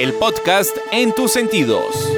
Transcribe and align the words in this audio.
el 0.00 0.14
podcast 0.14 0.74
en 0.92 1.12
tus 1.14 1.30
sentidos. 1.30 2.10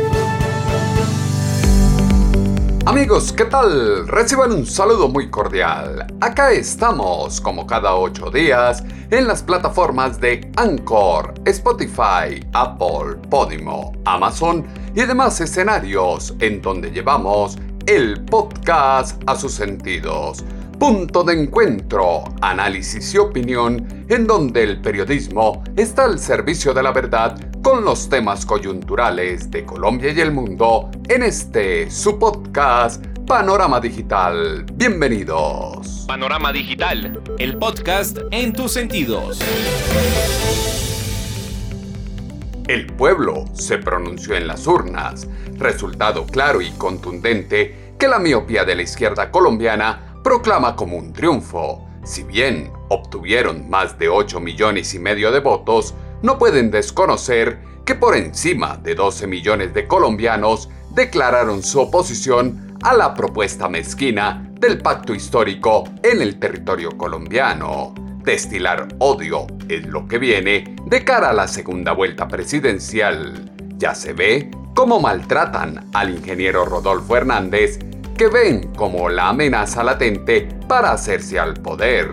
Amigos, 2.86 3.32
¿qué 3.32 3.44
tal? 3.46 4.06
Reciban 4.06 4.52
un 4.52 4.64
saludo 4.66 5.08
muy 5.08 5.28
cordial. 5.28 6.06
Acá 6.20 6.52
estamos, 6.52 7.40
como 7.40 7.66
cada 7.66 7.96
ocho 7.96 8.30
días, 8.30 8.84
en 9.10 9.26
las 9.26 9.42
plataformas 9.42 10.20
de 10.20 10.48
Anchor, 10.58 11.34
Spotify, 11.44 12.46
Apple, 12.52 13.16
Podimo, 13.28 13.92
Amazon 14.04 14.64
y 14.94 15.00
demás 15.00 15.40
escenarios 15.40 16.36
en 16.38 16.62
donde 16.62 16.92
llevamos 16.92 17.58
el 17.86 18.24
podcast 18.26 19.20
a 19.26 19.34
sus 19.34 19.54
sentidos. 19.54 20.44
Punto 20.78 21.22
de 21.22 21.40
encuentro, 21.40 22.24
análisis 22.40 23.14
y 23.14 23.18
opinión 23.18 24.04
en 24.08 24.26
donde 24.26 24.62
el 24.64 24.80
periodismo 24.80 25.62
está 25.76 26.04
al 26.04 26.18
servicio 26.18 26.74
de 26.74 26.82
la 26.82 26.92
verdad 26.92 27.38
con 27.62 27.84
los 27.84 28.08
temas 28.08 28.44
coyunturales 28.44 29.50
de 29.50 29.64
Colombia 29.64 30.12
y 30.12 30.20
el 30.20 30.32
mundo 30.32 30.90
en 31.08 31.22
este 31.22 31.90
su 31.90 32.18
podcast 32.18 33.04
Panorama 33.26 33.80
Digital. 33.80 34.66
Bienvenidos. 34.74 36.04
Panorama 36.08 36.52
Digital, 36.52 37.22
el 37.38 37.56
podcast 37.58 38.18
en 38.32 38.52
tus 38.52 38.72
sentidos. 38.72 39.38
El 42.66 42.86
pueblo 42.86 43.44
se 43.54 43.78
pronunció 43.78 44.34
en 44.34 44.46
las 44.46 44.66
urnas, 44.66 45.28
resultado 45.58 46.26
claro 46.26 46.60
y 46.60 46.70
contundente 46.72 47.94
que 47.98 48.08
la 48.08 48.18
miopía 48.18 48.64
de 48.64 48.74
la 48.74 48.82
izquierda 48.82 49.30
colombiana 49.30 50.11
proclama 50.22 50.76
como 50.76 50.96
un 50.96 51.12
triunfo. 51.12 51.86
Si 52.04 52.22
bien 52.22 52.72
obtuvieron 52.88 53.68
más 53.70 53.98
de 53.98 54.08
8 54.08 54.40
millones 54.40 54.94
y 54.94 54.98
medio 54.98 55.30
de 55.30 55.40
votos, 55.40 55.94
no 56.22 56.38
pueden 56.38 56.70
desconocer 56.70 57.60
que 57.84 57.94
por 57.94 58.16
encima 58.16 58.76
de 58.76 58.94
12 58.94 59.26
millones 59.26 59.74
de 59.74 59.86
colombianos 59.86 60.68
declararon 60.90 61.62
su 61.62 61.80
oposición 61.80 62.76
a 62.82 62.94
la 62.94 63.14
propuesta 63.14 63.68
mezquina 63.68 64.50
del 64.60 64.78
pacto 64.78 65.14
histórico 65.14 65.84
en 66.02 66.22
el 66.22 66.38
territorio 66.38 66.90
colombiano. 66.96 67.94
Destilar 68.24 68.88
odio 68.98 69.46
es 69.68 69.86
lo 69.86 70.06
que 70.06 70.18
viene 70.18 70.76
de 70.86 71.04
cara 71.04 71.30
a 71.30 71.32
la 71.32 71.48
segunda 71.48 71.92
vuelta 71.92 72.28
presidencial. 72.28 73.52
Ya 73.78 73.94
se 73.94 74.12
ve 74.12 74.50
cómo 74.74 75.00
maltratan 75.00 75.88
al 75.92 76.10
ingeniero 76.10 76.64
Rodolfo 76.64 77.16
Hernández, 77.16 77.80
que 78.22 78.28
ven 78.28 78.72
como 78.76 79.08
la 79.08 79.30
amenaza 79.30 79.82
latente 79.82 80.46
para 80.68 80.92
hacerse 80.92 81.40
al 81.40 81.54
poder. 81.54 82.06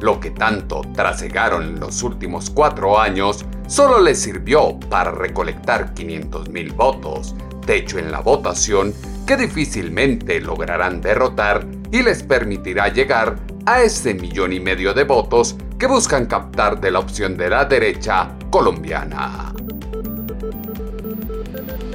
Lo 0.00 0.18
que 0.18 0.32
tanto 0.32 0.82
trasegaron 0.92 1.78
los 1.78 2.02
últimos 2.02 2.50
cuatro 2.50 2.98
años 2.98 3.44
solo 3.68 4.00
les 4.00 4.20
sirvió 4.20 4.80
para 4.90 5.12
recolectar 5.12 5.94
500 5.94 6.48
mil 6.48 6.72
votos, 6.72 7.36
techo 7.64 8.00
en 8.00 8.10
la 8.10 8.18
votación 8.18 8.92
que 9.24 9.36
difícilmente 9.36 10.40
lograrán 10.40 11.00
derrotar 11.00 11.64
y 11.92 12.02
les 12.02 12.24
permitirá 12.24 12.88
llegar 12.88 13.36
a 13.64 13.82
ese 13.82 14.14
millón 14.14 14.52
y 14.52 14.58
medio 14.58 14.92
de 14.92 15.04
votos 15.04 15.54
que 15.78 15.86
buscan 15.86 16.26
captar 16.26 16.80
de 16.80 16.90
la 16.90 16.98
opción 16.98 17.36
de 17.36 17.50
la 17.50 17.66
derecha 17.66 18.36
colombiana. 18.50 19.52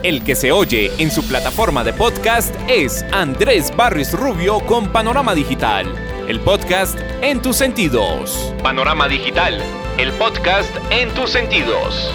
El 0.07 0.23
que 0.23 0.37
se 0.37 0.53
oye 0.53 0.89
en 0.99 1.11
su 1.11 1.27
plataforma 1.27 1.83
de 1.83 1.91
podcast 1.91 2.55
es 2.69 3.03
Andrés 3.11 3.75
Barris 3.75 4.13
Rubio 4.13 4.61
con 4.61 4.89
Panorama 4.93 5.35
Digital 5.35 5.85
el 6.29 6.39
podcast 6.39 6.97
en 7.21 7.41
tus 7.41 7.57
sentidos. 7.57 8.53
Panorama 8.63 9.09
Digital, 9.09 9.61
el 9.97 10.13
podcast 10.13 10.73
en 10.91 11.09
tus 11.13 11.29
sentidos. 11.29 12.09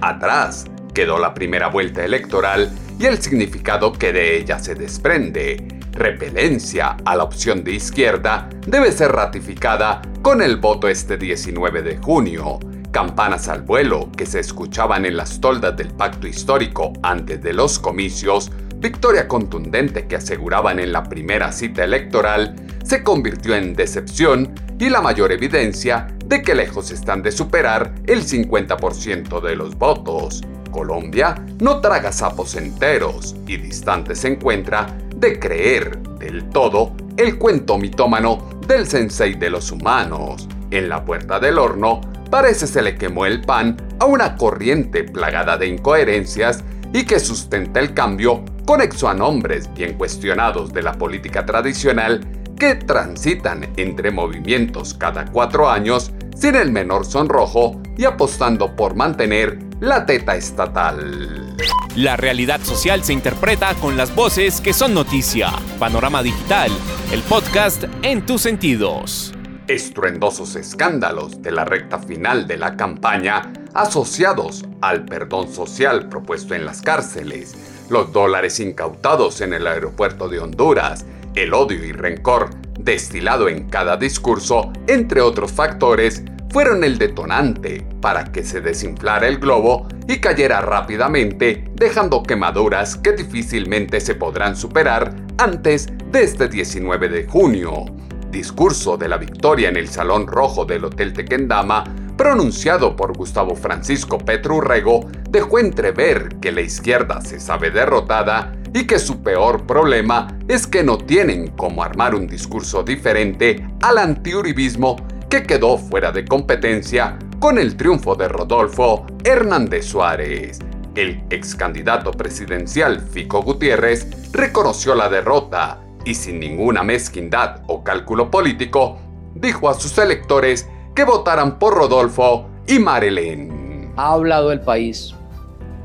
Atrás 0.00 0.64
quedó 0.94 1.18
la 1.18 1.34
primera 1.34 1.68
vuelta 1.68 2.02
electoral 2.02 2.70
y 2.98 3.04
el 3.04 3.20
significado 3.20 3.92
que 3.92 4.14
de 4.14 4.38
ella 4.38 4.58
se 4.58 4.74
desprende. 4.74 5.66
Repelencia 5.92 6.96
a 7.04 7.14
la 7.14 7.24
opción 7.24 7.62
de 7.62 7.72
izquierda 7.72 8.48
debe 8.66 8.90
ser 8.90 9.12
ratificada 9.12 10.00
con 10.22 10.40
el 10.40 10.56
voto 10.56 10.88
este 10.88 11.18
19 11.18 11.82
de 11.82 11.98
junio. 11.98 12.58
Campanas 12.92 13.48
al 13.48 13.62
vuelo 13.62 14.10
que 14.14 14.26
se 14.26 14.38
escuchaban 14.38 15.06
en 15.06 15.16
las 15.16 15.40
toldas 15.40 15.76
del 15.76 15.88
pacto 15.88 16.26
histórico 16.26 16.92
antes 17.02 17.42
de 17.42 17.54
los 17.54 17.78
comicios 17.78 18.52
victoria 18.82 19.28
contundente 19.28 20.06
que 20.08 20.16
aseguraban 20.16 20.78
en 20.80 20.92
la 20.92 21.04
primera 21.04 21.52
cita 21.52 21.84
electoral 21.84 22.56
se 22.84 23.02
convirtió 23.02 23.54
en 23.54 23.74
decepción 23.74 24.52
y 24.78 24.90
la 24.90 25.00
mayor 25.00 25.30
evidencia 25.30 26.08
de 26.26 26.42
que 26.42 26.54
lejos 26.54 26.90
están 26.90 27.22
de 27.22 27.30
superar 27.30 27.94
el 28.06 28.26
50% 28.26 29.40
de 29.40 29.56
los 29.56 29.78
votos. 29.78 30.42
Colombia 30.72 31.36
no 31.60 31.80
traga 31.80 32.10
sapos 32.10 32.56
enteros 32.56 33.36
y 33.46 33.56
distante 33.56 34.16
se 34.16 34.28
encuentra 34.28 34.86
de 35.16 35.38
creer 35.38 35.98
del 36.18 36.48
todo 36.50 36.94
el 37.16 37.38
cuento 37.38 37.78
mitómano 37.78 38.50
del 38.66 38.86
sensei 38.86 39.34
de 39.34 39.48
los 39.48 39.70
humanos. 39.70 40.48
En 40.70 40.88
la 40.88 41.04
puerta 41.04 41.38
del 41.38 41.58
horno 41.58 42.00
parece 42.32 42.66
se 42.66 42.80
le 42.80 42.96
quemó 42.96 43.26
el 43.26 43.42
pan 43.42 43.76
a 44.00 44.06
una 44.06 44.36
corriente 44.36 45.04
plagada 45.04 45.58
de 45.58 45.66
incoherencias 45.66 46.64
y 46.90 47.04
que 47.04 47.20
sustenta 47.20 47.78
el 47.78 47.92
cambio 47.92 48.42
conexo 48.64 49.06
a 49.06 49.12
nombres 49.12 49.68
bien 49.74 49.98
cuestionados 49.98 50.72
de 50.72 50.82
la 50.82 50.94
política 50.94 51.44
tradicional 51.44 52.26
que 52.58 52.74
transitan 52.74 53.68
entre 53.76 54.10
movimientos 54.10 54.94
cada 54.94 55.26
cuatro 55.26 55.68
años 55.68 56.10
sin 56.34 56.54
el 56.54 56.72
menor 56.72 57.04
sonrojo 57.04 57.82
y 57.98 58.06
apostando 58.06 58.74
por 58.76 58.94
mantener 58.94 59.58
la 59.80 60.06
teta 60.06 60.34
estatal. 60.34 61.54
La 61.96 62.16
realidad 62.16 62.62
social 62.62 63.04
se 63.04 63.12
interpreta 63.12 63.74
con 63.74 63.98
las 63.98 64.14
voces 64.14 64.62
que 64.62 64.72
son 64.72 64.94
noticia. 64.94 65.50
Panorama 65.78 66.22
Digital, 66.22 66.70
el 67.12 67.20
podcast 67.20 67.84
en 68.00 68.24
tus 68.24 68.40
sentidos. 68.40 69.34
Estruendosos 69.68 70.56
escándalos 70.56 71.40
de 71.40 71.52
la 71.52 71.64
recta 71.64 71.98
final 71.98 72.48
de 72.48 72.56
la 72.56 72.76
campaña 72.76 73.52
asociados 73.74 74.64
al 74.80 75.04
perdón 75.04 75.52
social 75.52 76.08
propuesto 76.08 76.54
en 76.54 76.66
las 76.66 76.82
cárceles, 76.82 77.54
los 77.88 78.12
dólares 78.12 78.58
incautados 78.58 79.40
en 79.40 79.52
el 79.52 79.66
aeropuerto 79.68 80.28
de 80.28 80.40
Honduras, 80.40 81.06
el 81.36 81.54
odio 81.54 81.84
y 81.84 81.92
rencor 81.92 82.50
destilado 82.78 83.48
en 83.48 83.68
cada 83.68 83.96
discurso, 83.96 84.72
entre 84.88 85.20
otros 85.20 85.52
factores, 85.52 86.22
fueron 86.50 86.82
el 86.82 86.98
detonante 86.98 87.86
para 88.00 88.24
que 88.24 88.44
se 88.44 88.60
desinflara 88.60 89.28
el 89.28 89.38
globo 89.38 89.86
y 90.08 90.18
cayera 90.18 90.60
rápidamente, 90.60 91.70
dejando 91.74 92.22
quemaduras 92.22 92.96
que 92.96 93.12
difícilmente 93.12 94.00
se 94.00 94.16
podrán 94.16 94.56
superar 94.56 95.14
antes 95.38 95.88
de 96.10 96.24
este 96.24 96.48
19 96.48 97.08
de 97.08 97.26
junio. 97.26 97.86
Discurso 98.32 98.96
de 98.96 99.08
la 99.08 99.18
victoria 99.18 99.68
en 99.68 99.76
el 99.76 99.88
Salón 99.88 100.26
Rojo 100.26 100.64
del 100.64 100.86
Hotel 100.86 101.12
Tequendama 101.12 101.84
pronunciado 102.16 102.96
por 102.96 103.16
Gustavo 103.16 103.54
Francisco 103.54 104.16
Petrurrego, 104.16 105.10
dejó 105.28 105.58
entrever 105.58 106.36
que 106.40 106.50
la 106.50 106.62
izquierda 106.62 107.20
se 107.20 107.38
sabe 107.38 107.70
derrotada 107.70 108.54
y 108.72 108.86
que 108.86 108.98
su 108.98 109.22
peor 109.22 109.66
problema 109.66 110.28
es 110.48 110.66
que 110.66 110.82
no 110.82 110.96
tienen 110.96 111.48
cómo 111.48 111.82
armar 111.82 112.14
un 112.14 112.26
discurso 112.26 112.82
diferente 112.82 113.66
al 113.82 113.98
antiuribismo 113.98 114.96
que 115.28 115.42
quedó 115.42 115.76
fuera 115.76 116.10
de 116.10 116.24
competencia 116.24 117.18
con 117.38 117.58
el 117.58 117.76
triunfo 117.76 118.14
de 118.14 118.28
Rodolfo 118.28 119.06
Hernández 119.24 119.84
Suárez. 119.86 120.58
El 120.94 121.22
ex 121.28 121.54
candidato 121.54 122.12
presidencial 122.12 123.00
Fico 123.00 123.42
Gutiérrez 123.42 124.32
reconoció 124.32 124.94
la 124.94 125.08
derrota 125.08 125.81
y 126.04 126.14
sin 126.14 126.40
ninguna 126.40 126.82
mezquindad 126.82 127.62
o 127.66 127.82
cálculo 127.82 128.30
político, 128.30 128.98
dijo 129.34 129.68
a 129.68 129.74
sus 129.74 129.96
electores 129.98 130.68
que 130.94 131.04
votaran 131.04 131.58
por 131.58 131.74
Rodolfo 131.74 132.46
y 132.66 132.78
Marilyn. 132.78 133.92
Ha 133.96 134.12
hablado 134.12 134.52
el 134.52 134.60
país. 134.60 135.14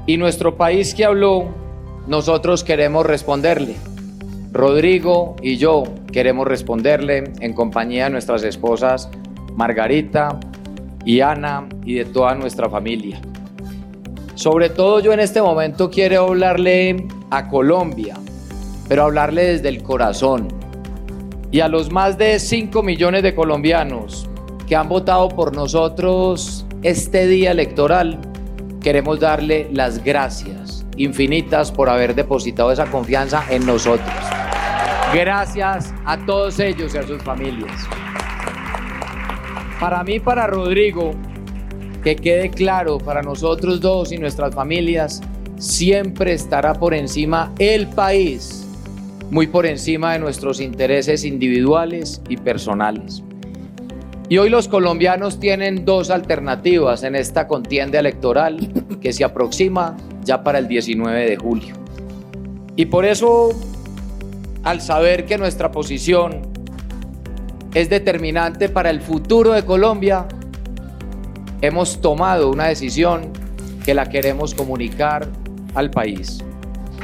Y 0.06 0.18
nuestro 0.18 0.56
país 0.56 0.94
que 0.94 1.06
habló, 1.06 1.46
nosotros 2.08 2.64
queremos 2.64 3.06
responderle. 3.06 3.76
Rodrigo 4.52 5.36
y 5.42 5.58
yo 5.58 5.84
queremos 6.12 6.48
responderle 6.48 7.26
en 7.42 7.54
compañía 7.54 8.06
de 8.06 8.12
nuestras 8.12 8.44
esposas 8.44 9.10
Margarita 9.56 10.40
y 11.04 11.22
Ana 11.22 11.68
y 11.84 11.96
de 11.96 12.06
toda 12.06 12.36
nuestra 12.36 12.70
familia. 12.70 13.20
Sobre 14.36 14.70
todo 14.70 15.00
yo 15.00 15.14
en 15.14 15.20
este 15.20 15.42
momento 15.42 15.90
quiero 15.90 16.28
hablarle 16.28 17.08
a 17.30 17.50
Colombia, 17.50 18.16
pero 18.88 19.04
hablarle 19.04 19.44
desde 19.44 19.70
el 19.70 19.84
corazón. 19.84 20.48
Y 21.52 21.62
a 21.62 21.68
los 21.68 21.92
más 21.92 22.18
de 22.18 22.40
5 22.40 22.84
millones 22.84 23.24
de 23.24 23.34
colombianos 23.34 24.30
que 24.68 24.76
han 24.76 24.90
votado 24.90 25.30
por 25.30 25.56
nosotros 25.56 26.66
este 26.84 27.28
día 27.28 27.52
electoral, 27.52 28.20
queremos 28.82 29.20
darle 29.20 29.70
las 29.72 30.04
gracias 30.04 30.86
infinitas 30.98 31.72
por 31.72 31.90
haber 31.90 32.16
depositado 32.16 32.72
esa 32.72 32.86
confianza 32.88 33.44
en 33.50 33.66
nosotros. 33.66 34.14
Gracias 35.14 35.94
a 36.06 36.18
todos 36.26 36.60
ellos 36.60 36.94
y 36.94 36.98
a 36.98 37.04
sus 37.04 37.22
familias. 37.24 37.72
Para 39.80 40.04
mí, 40.04 40.20
para 40.20 40.48
Rodrigo, 40.48 41.12
que 42.04 42.16
quede 42.16 42.50
claro, 42.50 42.98
para 42.98 43.22
nosotros 43.22 43.80
dos 43.80 44.12
y 44.12 44.18
nuestras 44.18 44.54
familias, 44.54 45.22
siempre 45.58 46.34
estará 46.34 46.74
por 46.74 46.94
encima 46.94 47.54
el 47.60 47.88
país, 47.88 48.67
muy 49.30 49.48
por 49.48 49.66
encima 49.66 50.14
de 50.14 50.20
nuestros 50.20 50.62
intereses 50.62 51.26
individuales 51.26 52.22
y 52.30 52.38
personales. 52.38 53.24
Y 54.30 54.38
hoy 54.40 54.50
los 54.50 54.68
colombianos 54.68 55.40
tienen 55.40 55.86
dos 55.86 56.10
alternativas 56.10 57.04
en 57.04 57.16
esta 57.16 57.48
contienda 57.48 58.00
electoral 58.00 58.58
que 59.02 59.14
se 59.14 59.24
aproxima 59.24 59.96
ya 60.24 60.44
para 60.44 60.60
el 60.60 60.68
19 60.68 61.30
de 61.30 61.38
julio. 61.38 61.76
Y 62.76 62.88
por 62.88 63.06
eso, 63.06 63.50
al 64.64 64.82
saber 64.82 65.26
que 65.26 65.38
nuestra 65.38 65.72
posición 65.72 66.42
es 67.74 67.90
determinante 67.90 68.70
para 68.70 68.90
el 68.90 69.02
futuro 69.02 69.54
de 69.54 69.64
Colombia, 69.64 70.28
hemos 71.62 72.02
tomado 72.02 72.52
una 72.52 72.66
decisión 72.66 73.32
que 73.86 73.94
la 73.94 74.10
queremos 74.10 74.54
comunicar 74.54 75.28
al 75.74 75.90
país. 75.90 76.44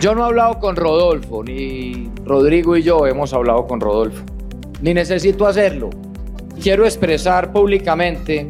Yo 0.04 0.14
no 0.14 0.24
he 0.24 0.26
hablado 0.26 0.60
con 0.60 0.76
Rodolfo, 0.76 1.46
ni 1.46 2.12
Rodrigo 2.26 2.76
y 2.76 2.84
yo 2.84 3.08
hemos 3.08 3.32
hablado 3.34 3.66
con 3.68 3.80
Rodolfo, 3.80 4.22
ni 4.82 4.94
necesito 4.94 5.48
hacerlo 5.48 5.92
quiero 6.62 6.84
expresar 6.84 7.54
públicamente 7.54 8.50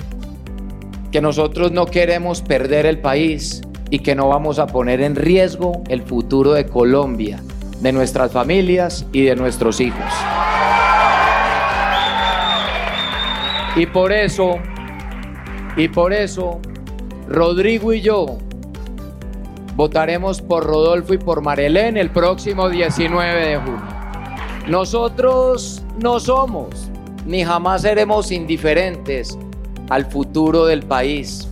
que 1.11 1.21
nosotros 1.21 1.71
no 1.71 1.85
queremos 1.85 2.41
perder 2.41 2.87
el 2.87 2.97
país 2.97 3.61
y 3.91 3.99
que 3.99 4.15
no 4.15 4.29
vamos 4.29 4.57
a 4.57 4.65
poner 4.65 4.99
en 4.99 5.15
riesgo 5.15 5.83
el 5.89 6.01
futuro 6.01 6.53
de 6.53 6.65
Colombia, 6.65 7.39
de 7.81 7.91
nuestras 7.91 8.31
familias 8.31 9.05
y 9.13 9.21
de 9.21 9.35
nuestros 9.35 9.79
hijos. 9.79 10.11
Y 13.75 13.85
por 13.85 14.11
eso, 14.11 14.55
y 15.77 15.87
por 15.87 16.13
eso, 16.13 16.59
Rodrigo 17.27 17.93
y 17.93 18.01
yo 18.01 18.39
votaremos 19.75 20.41
por 20.41 20.65
Rodolfo 20.65 21.13
y 21.13 21.17
por 21.17 21.41
Marilén 21.41 21.97
el 21.97 22.09
próximo 22.09 22.69
19 22.69 23.47
de 23.47 23.57
junio. 23.57 23.81
Nosotros 24.67 25.81
no 26.01 26.19
somos 26.19 26.89
ni 27.25 27.43
jamás 27.43 27.83
seremos 27.83 28.31
indiferentes 28.31 29.37
al 29.89 30.05
futuro 30.05 30.65
del 30.65 30.83
país 30.83 31.47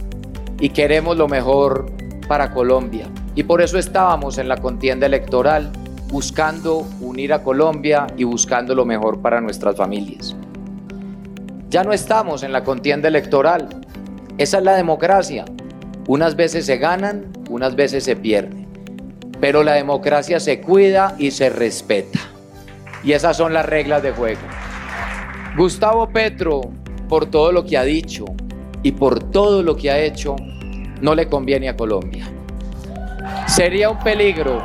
y 0.60 0.70
queremos 0.70 1.18
lo 1.18 1.28
mejor 1.28 1.92
para 2.28 2.52
Colombia. 2.52 3.08
Y 3.36 3.44
por 3.44 3.62
eso 3.62 3.78
estábamos 3.78 4.38
en 4.38 4.50
la 4.50 4.58
contienda 4.58 5.06
electoral 5.06 5.72
buscando 6.10 6.86
unir 7.00 7.34
a 7.34 7.42
Colombia 7.42 8.08
y 8.18 8.26
buscando 8.26 8.76
lo 8.76 8.86
mejor 8.86 9.22
para 9.22 9.40
nuestras 9.40 9.78
familias. 9.78 10.36
Ya 11.70 11.84
no 11.86 11.94
estamos 11.94 12.44
en 12.44 12.52
la 12.52 12.66
contienda 12.66 13.08
electoral. 13.08 13.70
Esa 14.38 14.58
es 14.58 14.64
la 14.64 14.76
democracia. 14.76 15.46
Unas 16.08 16.36
veces 16.36 16.66
se 16.66 16.78
ganan, 16.78 17.32
unas 17.52 17.76
veces 17.76 18.04
se 18.06 18.16
pierden. 18.16 18.68
Pero 19.40 19.64
la 19.64 19.74
democracia 19.74 20.40
se 20.40 20.62
cuida 20.62 21.16
y 21.18 21.32
se 21.32 21.50
respeta. 21.50 22.20
Y 23.04 23.12
esas 23.12 23.36
son 23.38 23.54
las 23.54 23.66
reglas 23.66 24.02
de 24.02 24.12
juego. 24.12 24.42
Gustavo 25.58 26.08
Petro, 26.10 26.62
por 27.10 27.26
todo 27.26 27.52
lo 27.52 27.66
que 27.66 27.78
ha 27.78 27.84
dicho 27.84 28.26
y 28.84 28.94
por 28.94 29.32
todo 29.32 29.64
lo 29.64 29.76
que 29.76 29.92
ha 29.92 30.00
hecho, 30.00 30.36
no 31.02 31.14
le 31.14 31.28
conviene 31.28 31.68
a 31.68 31.76
Colombia. 31.76 32.26
Sería 33.48 33.90
un 33.90 34.00
peligro, 34.00 34.64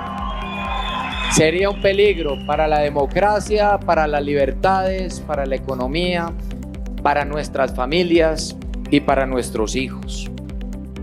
sería 1.33 1.71
un 1.71 1.81
peligro 1.81 2.37
para 2.47 2.69
la 2.69 2.81
democracia, 2.81 3.79
para 3.79 4.07
las 4.07 4.23
libertades, 4.23 5.21
para 5.21 5.45
la 5.45 5.57
economía, 5.57 6.31
para 7.03 7.25
nuestras 7.25 7.75
familias 7.75 8.57
y 8.91 9.01
para 9.01 9.27
nuestros 9.27 9.75
hijos. 9.75 10.31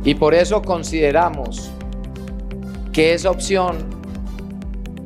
Y 0.06 0.16
por 0.16 0.34
eso 0.34 0.62
consideramos 0.62 1.73
que 2.94 3.14
esa 3.14 3.32
opción 3.32 3.78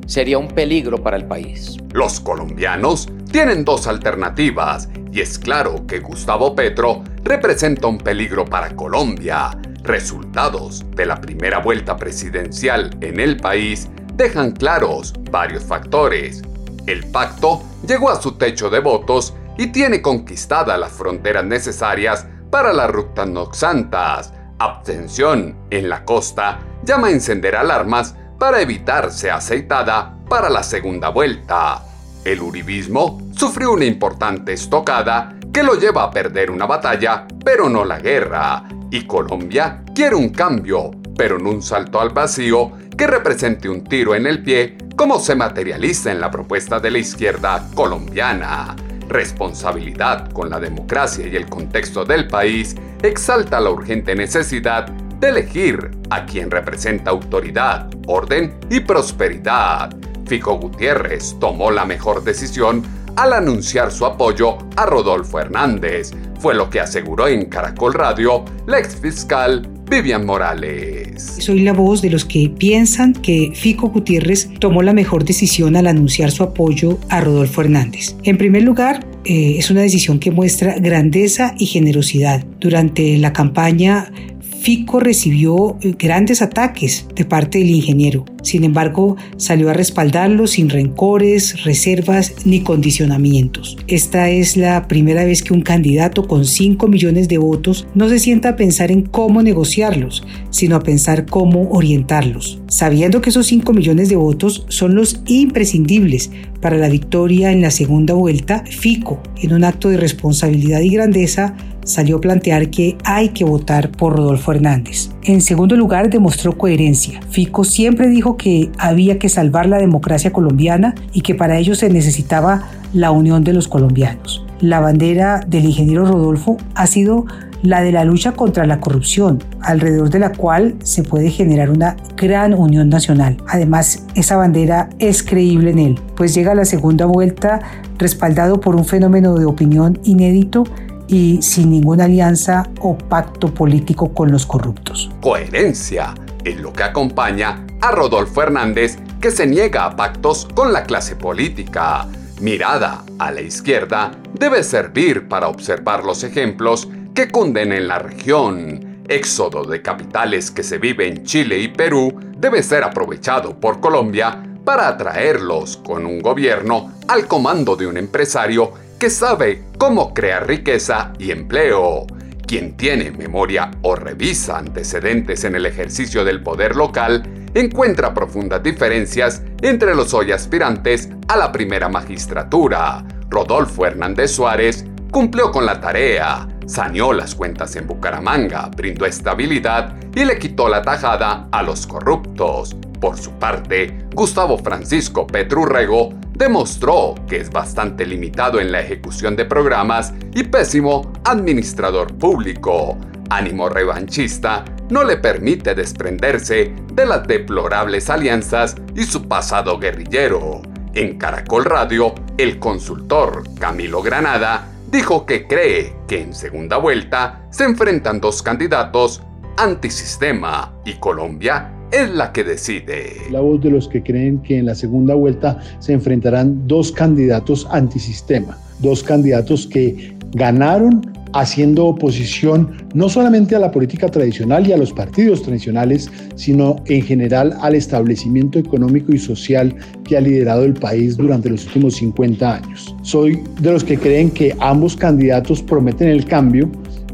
sería 0.05 0.37
un 0.37 0.49
peligro 0.49 1.01
para 1.01 1.17
el 1.17 1.25
país. 1.25 1.77
Los 1.93 2.19
colombianos 2.19 3.09
tienen 3.31 3.63
dos 3.63 3.87
alternativas 3.87 4.89
y 5.11 5.21
es 5.21 5.39
claro 5.39 5.87
que 5.87 5.99
Gustavo 5.99 6.53
Petro 6.53 7.03
representa 7.23 7.87
un 7.87 7.97
peligro 7.97 8.45
para 8.45 8.75
Colombia. 8.75 9.57
Resultados 9.83 10.85
de 10.95 11.05
la 11.05 11.19
primera 11.19 11.59
vuelta 11.59 11.95
presidencial 11.95 12.95
en 12.99 13.21
el 13.21 13.37
país 13.37 13.87
dejan 14.15 14.51
claros 14.51 15.13
varios 15.31 15.63
factores. 15.63 16.43
El 16.87 17.05
pacto 17.07 17.63
llegó 17.87 18.09
a 18.09 18.21
su 18.21 18.33
techo 18.33 18.69
de 18.69 18.79
votos 18.79 19.33
y 19.57 19.67
tiene 19.67 20.01
conquistadas 20.01 20.77
las 20.77 20.91
fronteras 20.91 21.45
necesarias 21.45 22.27
para 22.51 22.73
las 22.73 22.91
rutas 22.91 23.27
noxantas. 23.27 24.33
Abstención 24.59 25.55
en 25.69 25.89
la 25.89 26.03
costa 26.03 26.59
llama 26.87 27.07
a 27.07 27.11
encender 27.11 27.55
alarmas 27.55 28.15
para 28.39 28.61
evitar 28.61 29.11
ser 29.11 29.31
aceitada 29.31 30.17
para 30.29 30.49
la 30.49 30.63
segunda 30.63 31.09
vuelta. 31.09 31.83
El 32.23 32.41
uribismo 32.41 33.29
sufrió 33.35 33.73
una 33.73 33.85
importante 33.85 34.53
estocada 34.53 35.35
que 35.51 35.63
lo 35.63 35.75
lleva 35.75 36.03
a 36.03 36.11
perder 36.11 36.49
una 36.49 36.65
batalla, 36.65 37.27
pero 37.43 37.67
no 37.67 37.83
la 37.83 37.99
guerra. 37.99 38.63
Y 38.89 39.05
Colombia 39.05 39.83
quiere 39.93 40.15
un 40.15 40.29
cambio, 40.29 40.91
pero 41.17 41.37
no 41.37 41.49
un 41.49 41.61
salto 41.61 41.99
al 41.99 42.11
vacío 42.11 42.71
que 42.97 43.05
represente 43.05 43.67
un 43.67 43.83
tiro 43.83 44.15
en 44.15 44.25
el 44.25 44.41
pie 44.41 44.77
como 44.95 45.19
se 45.19 45.35
materializa 45.35 46.11
en 46.11 46.21
la 46.21 46.31
propuesta 46.31 46.79
de 46.79 46.91
la 46.91 46.99
izquierda 46.99 47.67
colombiana. 47.75 48.75
Responsabilidad 49.09 50.31
con 50.31 50.49
la 50.49 50.59
democracia 50.59 51.27
y 51.27 51.35
el 51.35 51.47
contexto 51.47 52.05
del 52.05 52.27
país 52.27 52.75
exalta 53.01 53.59
la 53.59 53.71
urgente 53.71 54.15
necesidad 54.15 54.87
de 55.19 55.29
elegir 55.29 55.91
a 56.09 56.25
quien 56.25 56.51
representa 56.51 57.11
autoridad, 57.11 57.89
orden 58.07 58.53
y 58.69 58.79
prosperidad 58.79 59.95
Fico 60.27 60.57
Gutiérrez 60.59 61.37
tomó 61.39 61.71
la 61.71 61.85
mejor 61.85 62.23
decisión 62.23 62.83
al 63.15 63.33
anunciar 63.33 63.91
su 63.91 64.05
apoyo 64.05 64.57
a 64.75 64.85
Rodolfo 64.85 65.39
Hernández. 65.39 66.11
Fue 66.39 66.53
lo 66.53 66.69
que 66.69 66.81
aseguró 66.81 67.27
en 67.27 67.45
Caracol 67.45 67.93
Radio 67.93 68.43
la 68.67 68.77
ex 68.79 68.97
fiscal 68.97 69.67
Vivian 69.89 70.25
Morales. 70.25 71.37
Soy 71.39 71.61
la 71.61 71.71
voz 71.71 72.01
de 72.01 72.09
los 72.09 72.25
que 72.25 72.49
piensan 72.49 73.13
que 73.13 73.51
Fico 73.55 73.87
Gutiérrez 73.87 74.49
tomó 74.59 74.81
la 74.83 74.93
mejor 74.93 75.23
decisión 75.23 75.77
al 75.77 75.87
anunciar 75.87 76.29
su 76.29 76.43
apoyo 76.43 76.99
a 77.09 77.21
Rodolfo 77.21 77.61
Hernández. 77.61 78.15
En 78.23 78.37
primer 78.37 78.63
lugar, 78.63 79.07
eh, 79.23 79.55
es 79.57 79.71
una 79.71 79.81
decisión 79.81 80.19
que 80.19 80.29
muestra 80.29 80.75
grandeza 80.77 81.55
y 81.57 81.67
generosidad. 81.67 82.45
Durante 82.59 83.17
la 83.17 83.31
campaña, 83.31 84.11
Fico 84.59 84.99
recibió 84.99 85.77
eh, 85.81 85.93
grandes 85.97 86.41
ataques 86.41 87.07
de 87.15 87.25
parte 87.25 87.59
del 87.59 87.69
ingeniero. 87.69 88.25
Sin 88.43 88.63
embargo, 88.63 89.15
salió 89.37 89.69
a 89.69 89.73
respaldarlo 89.73 90.47
sin 90.47 90.69
rencores, 90.69 91.63
reservas 91.63 92.33
ni 92.45 92.61
condicionamientos. 92.61 93.77
Esta 93.87 94.29
es 94.29 94.57
la 94.57 94.87
primera 94.87 95.25
vez 95.25 95.43
que 95.43 95.53
un 95.53 95.61
candidato 95.61 96.27
con 96.27 96.45
5 96.45 96.87
millones 96.87 97.27
de 97.27 97.37
votos 97.37 97.87
no 97.93 98.09
se 98.09 98.19
sienta 98.19 98.49
a 98.49 98.55
pensar 98.55 98.91
en 98.91 99.03
cómo 99.03 99.43
negociarlos, 99.43 100.25
sino 100.49 100.75
a 100.75 100.81
pensar 100.81 101.25
cómo 101.25 101.69
orientarlos, 101.71 102.61
sabiendo 102.67 103.21
que 103.21 103.29
esos 103.29 103.47
5 103.47 103.73
millones 103.73 104.09
de 104.09 104.15
votos 104.15 104.65
son 104.69 104.95
los 104.95 105.21
imprescindibles 105.27 106.31
para 106.61 106.77
la 106.77 106.89
victoria 106.89 107.51
en 107.51 107.61
la 107.61 107.71
segunda 107.71 108.13
vuelta, 108.13 108.63
Fico, 108.69 109.21
en 109.41 109.53
un 109.53 109.63
acto 109.63 109.89
de 109.89 109.97
responsabilidad 109.97 110.81
y 110.81 110.89
grandeza, 110.89 111.55
salió 111.87 112.17
a 112.17 112.21
plantear 112.21 112.69
que 112.69 112.97
hay 113.03 113.29
que 113.29 113.45
votar 113.45 113.89
por 113.89 114.15
Rodolfo 114.15 114.51
Hernández. 114.51 115.09
En 115.23 115.41
segundo 115.41 115.75
lugar, 115.75 116.09
demostró 116.09 116.57
coherencia. 116.57 117.19
Fico 117.29 117.63
siempre 117.63 118.07
dijo 118.07 118.37
que 118.37 118.69
había 118.77 119.17
que 119.17 119.29
salvar 119.29 119.67
la 119.67 119.77
democracia 119.77 120.31
colombiana 120.31 120.93
y 121.13 121.21
que 121.21 121.35
para 121.35 121.57
ello 121.57 121.75
se 121.75 121.89
necesitaba 121.89 122.69
la 122.93 123.11
unión 123.11 123.43
de 123.43 123.53
los 123.53 123.67
colombianos. 123.67 124.45
La 124.59 124.79
bandera 124.79 125.41
del 125.47 125.65
ingeniero 125.65 126.05
Rodolfo 126.05 126.57
ha 126.75 126.87
sido 126.87 127.25
la 127.63 127.81
de 127.81 127.91
la 127.91 128.05
lucha 128.05 128.33
contra 128.33 128.65
la 128.65 128.79
corrupción, 128.79 129.43
alrededor 129.61 130.09
de 130.09 130.19
la 130.19 130.31
cual 130.31 130.75
se 130.83 131.03
puede 131.03 131.29
generar 131.29 131.69
una 131.69 131.97
gran 132.15 132.53
unión 132.53 132.89
nacional. 132.89 133.37
Además, 133.47 134.05
esa 134.15 134.35
bandera 134.35 134.89
es 134.99 135.23
creíble 135.23 135.71
en 135.71 135.79
él, 135.79 135.99
pues 136.15 136.33
llega 136.33 136.51
a 136.51 136.55
la 136.55 136.65
segunda 136.65 137.05
vuelta 137.05 137.61
respaldado 137.97 138.59
por 138.59 138.75
un 138.75 138.85
fenómeno 138.85 139.35
de 139.35 139.45
opinión 139.45 139.99
inédito 140.03 140.65
y 141.07 141.41
sin 141.41 141.71
ninguna 141.71 142.05
alianza 142.05 142.69
o 142.81 142.97
pacto 142.97 143.53
político 143.53 144.13
con 144.13 144.31
los 144.31 144.45
corruptos. 144.45 145.09
Coherencia 145.21 146.13
es 146.43 146.59
lo 146.59 146.73
que 146.73 146.83
acompaña 146.83 147.65
a 147.81 147.91
Rodolfo 147.91 148.41
Hernández, 148.41 148.97
que 149.21 149.31
se 149.31 149.47
niega 149.47 149.85
a 149.85 149.95
pactos 149.95 150.47
con 150.53 150.73
la 150.73 150.83
clase 150.83 151.15
política. 151.15 152.07
Mirada 152.41 153.03
a 153.17 153.31
la 153.31 153.41
izquierda 153.41 154.11
debe 154.33 154.63
servir 154.63 155.27
para 155.27 155.47
observar 155.47 156.03
los 156.03 156.23
ejemplos 156.23 156.87
que 157.13 157.29
cunden 157.29 157.71
en 157.71 157.87
la 157.87 157.99
región. 157.99 159.03
Éxodo 159.09 159.63
de 159.63 159.81
capitales 159.81 160.51
que 160.51 160.63
se 160.63 160.77
vive 160.77 161.07
en 161.07 161.23
Chile 161.23 161.59
y 161.59 161.69
Perú 161.69 162.13
debe 162.37 162.61
ser 162.61 162.83
aprovechado 162.83 163.59
por 163.59 163.79
Colombia 163.79 164.43
para 164.63 164.89
atraerlos 164.89 165.77
con 165.77 166.05
un 166.05 166.19
gobierno 166.19 166.91
al 167.07 167.25
comando 167.25 167.75
de 167.75 167.87
un 167.87 167.97
empresario 167.97 168.73
que 168.97 169.09
sabe 169.09 169.63
cómo 169.77 170.13
crear 170.13 170.47
riqueza 170.47 171.13
y 171.19 171.31
empleo. 171.31 172.07
Quien 172.47 172.77
tiene 172.77 173.11
memoria 173.11 173.71
o 173.81 173.95
revisa 173.95 174.57
antecedentes 174.57 175.43
en 175.43 175.55
el 175.55 175.65
ejercicio 175.65 176.23
del 176.23 176.41
poder 176.41 176.75
local 176.75 177.23
encuentra 177.53 178.13
profundas 178.13 178.63
diferencias 178.63 179.43
entre 179.61 179.93
los 179.93 180.13
hoy 180.13 180.31
aspirantes 180.31 181.09
a 181.27 181.37
la 181.37 181.51
primera 181.51 181.89
magistratura. 181.89 183.03
Rodolfo 183.29 183.85
Hernández 183.85 184.31
Suárez 184.31 184.85
cumplió 185.11 185.51
con 185.51 185.65
la 185.65 185.79
tarea, 185.79 186.47
saneó 186.65 187.13
las 187.13 187.35
cuentas 187.35 187.75
en 187.75 187.85
Bucaramanga, 187.85 188.69
brindó 188.75 189.05
estabilidad 189.05 189.95
y 190.15 190.25
le 190.25 190.39
quitó 190.39 190.69
la 190.69 190.81
tajada 190.81 191.47
a 191.51 191.63
los 191.63 191.85
corruptos. 191.85 192.75
Por 192.99 193.17
su 193.17 193.31
parte, 193.33 194.07
Gustavo 194.13 194.57
Francisco 194.57 195.27
Petrurrego 195.27 196.13
demostró 196.37 197.15
que 197.27 197.37
es 197.37 197.49
bastante 197.49 198.05
limitado 198.05 198.59
en 198.59 198.71
la 198.71 198.81
ejecución 198.81 199.35
de 199.35 199.45
programas 199.45 200.13
y 200.35 200.43
pésimo 200.43 201.11
administrador 201.25 202.15
público. 202.15 202.97
Ánimo 203.29 203.69
revanchista 203.69 204.63
no 204.89 205.03
le 205.03 205.17
permite 205.17 205.73
desprenderse 205.73 206.73
de 206.93 207.05
las 207.05 207.27
deplorables 207.27 208.09
alianzas 208.09 208.75
y 208.95 209.03
su 209.03 209.27
pasado 209.27 209.79
guerrillero. 209.79 210.61
En 210.93 211.17
Caracol 211.17 211.65
Radio, 211.65 212.13
el 212.37 212.59
consultor 212.59 213.43
Camilo 213.59 214.01
Granada 214.01 214.67
dijo 214.89 215.25
que 215.25 215.47
cree 215.47 215.95
que 216.07 216.21
en 216.21 216.33
segunda 216.33 216.77
vuelta 216.77 217.47
se 217.49 217.65
enfrentan 217.65 218.21
dos 218.21 218.41
candidatos 218.41 219.21
antisistema 219.57 220.73
y 220.85 220.93
Colombia 220.99 221.76
es 221.91 222.09
la 222.09 222.31
que 222.33 222.43
decide. 222.43 223.13
La 223.31 223.39
voz 223.39 223.61
de 223.61 223.69
los 223.69 223.87
que 223.87 224.03
creen 224.03 224.39
que 224.39 224.57
en 224.57 224.65
la 224.65 224.75
segunda 224.75 225.15
vuelta 225.15 225.59
se 225.79 225.93
enfrentarán 225.93 226.67
dos 226.67 226.91
candidatos 226.91 227.67
antisistema, 227.71 228.57
dos 228.79 229.03
candidatos 229.03 229.67
que 229.67 230.15
ganaron 230.33 231.01
haciendo 231.33 231.85
oposición 231.85 232.71
no 232.93 233.09
solamente 233.09 233.55
a 233.55 233.59
la 233.59 233.71
política 233.71 234.07
tradicional 234.07 234.67
y 234.67 234.73
a 234.73 234.77
los 234.77 234.93
partidos 234.93 235.43
tradicionales, 235.43 236.09
sino 236.35 236.77
en 236.85 237.01
general 237.01 237.55
al 237.61 237.75
establecimiento 237.75 238.59
económico 238.59 239.13
y 239.13 239.17
social 239.17 239.75
que 240.03 240.17
ha 240.17 240.21
liderado 240.21 240.63
el 240.63 240.73
país 240.73 241.17
durante 241.17 241.49
los 241.49 241.65
últimos 241.67 241.95
50 241.95 242.55
años. 242.55 242.95
Soy 243.01 243.43
de 243.61 243.71
los 243.71 243.83
que 243.83 243.97
creen 243.97 244.31
que 244.31 244.55
ambos 244.59 244.95
candidatos 244.95 245.61
prometen 245.61 246.09
el 246.09 246.25
cambio, 246.25 246.69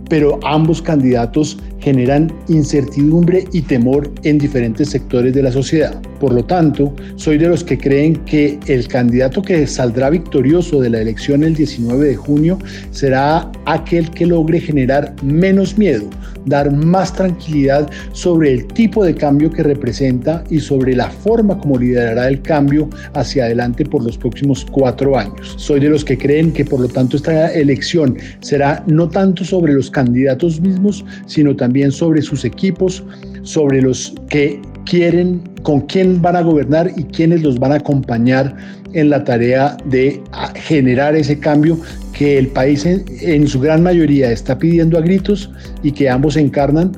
pero 0.09 0.39
ambos 0.43 0.81
candidatos 0.81 1.57
generan 1.83 2.31
incertidumbre 2.47 3.45
y 3.51 3.61
temor 3.61 4.09
en 4.23 4.37
diferentes 4.37 4.89
sectores 4.89 5.33
de 5.33 5.43
la 5.43 5.51
sociedad. 5.51 6.01
Por 6.19 6.33
lo 6.33 6.45
tanto, 6.45 6.93
soy 7.17 7.37
de 7.37 7.49
los 7.49 7.63
que 7.63 7.77
creen 7.77 8.15
que 8.25 8.57
el 8.67 8.87
candidato 8.87 9.41
que 9.41 9.67
saldrá 9.67 10.09
victorioso 10.09 10.79
de 10.79 10.89
la 10.89 11.01
elección 11.01 11.43
el 11.43 11.55
19 11.55 12.07
de 12.07 12.15
junio 12.15 12.57
será 12.91 13.51
aquel 13.65 14.09
que 14.11 14.25
logre 14.25 14.61
generar 14.61 15.13
menos 15.21 15.77
miedo, 15.77 16.09
dar 16.45 16.71
más 16.71 17.13
tranquilidad 17.13 17.89
sobre 18.11 18.53
el 18.53 18.67
tipo 18.67 19.03
de 19.03 19.15
cambio 19.15 19.51
que 19.51 19.63
representa 19.63 20.43
y 20.49 20.59
sobre 20.59 20.95
la 20.95 21.09
forma 21.09 21.57
como 21.57 21.77
liderará 21.77 22.27
el 22.27 22.41
cambio 22.41 22.89
hacia 23.13 23.45
adelante 23.45 23.85
por 23.85 24.03
los 24.03 24.17
próximos 24.17 24.65
cuatro 24.71 25.17
años. 25.17 25.55
Soy 25.57 25.79
de 25.79 25.89
los 25.89 26.03
que 26.05 26.17
creen 26.17 26.51
que 26.51 26.65
por 26.65 26.79
lo 26.79 26.87
tanto 26.87 27.17
esta 27.17 27.51
elección 27.53 28.17
será 28.41 28.83
no 28.87 29.09
tanto 29.09 29.43
sobre 29.43 29.73
los 29.73 29.89
candidatos 29.89 30.59
mismos, 30.59 31.05
sino 31.25 31.55
también 31.55 31.91
sobre 31.91 32.21
sus 32.21 32.45
equipos, 32.45 33.03
sobre 33.43 33.81
los 33.81 34.13
que 34.29 34.61
quieren, 34.85 35.41
con 35.63 35.81
quién 35.81 36.21
van 36.21 36.35
a 36.35 36.41
gobernar 36.41 36.91
y 36.97 37.03
quiénes 37.05 37.41
los 37.41 37.57
van 37.57 37.71
a 37.71 37.75
acompañar 37.75 38.55
en 38.93 39.09
la 39.09 39.23
tarea 39.23 39.77
de 39.85 40.21
generar 40.55 41.15
ese 41.15 41.39
cambio 41.39 41.79
que 42.13 42.37
el 42.37 42.47
país 42.47 42.85
en, 42.85 43.47
su 43.47 43.59
gran 43.59 43.83
mayoría 43.83 44.31
está 44.31 44.57
pidiendo 44.57 44.97
a 44.97 45.01
gritos 45.01 45.49
y 45.81 45.91
que 45.91 46.09
ambos 46.09 46.37
encarnan, 46.37 46.91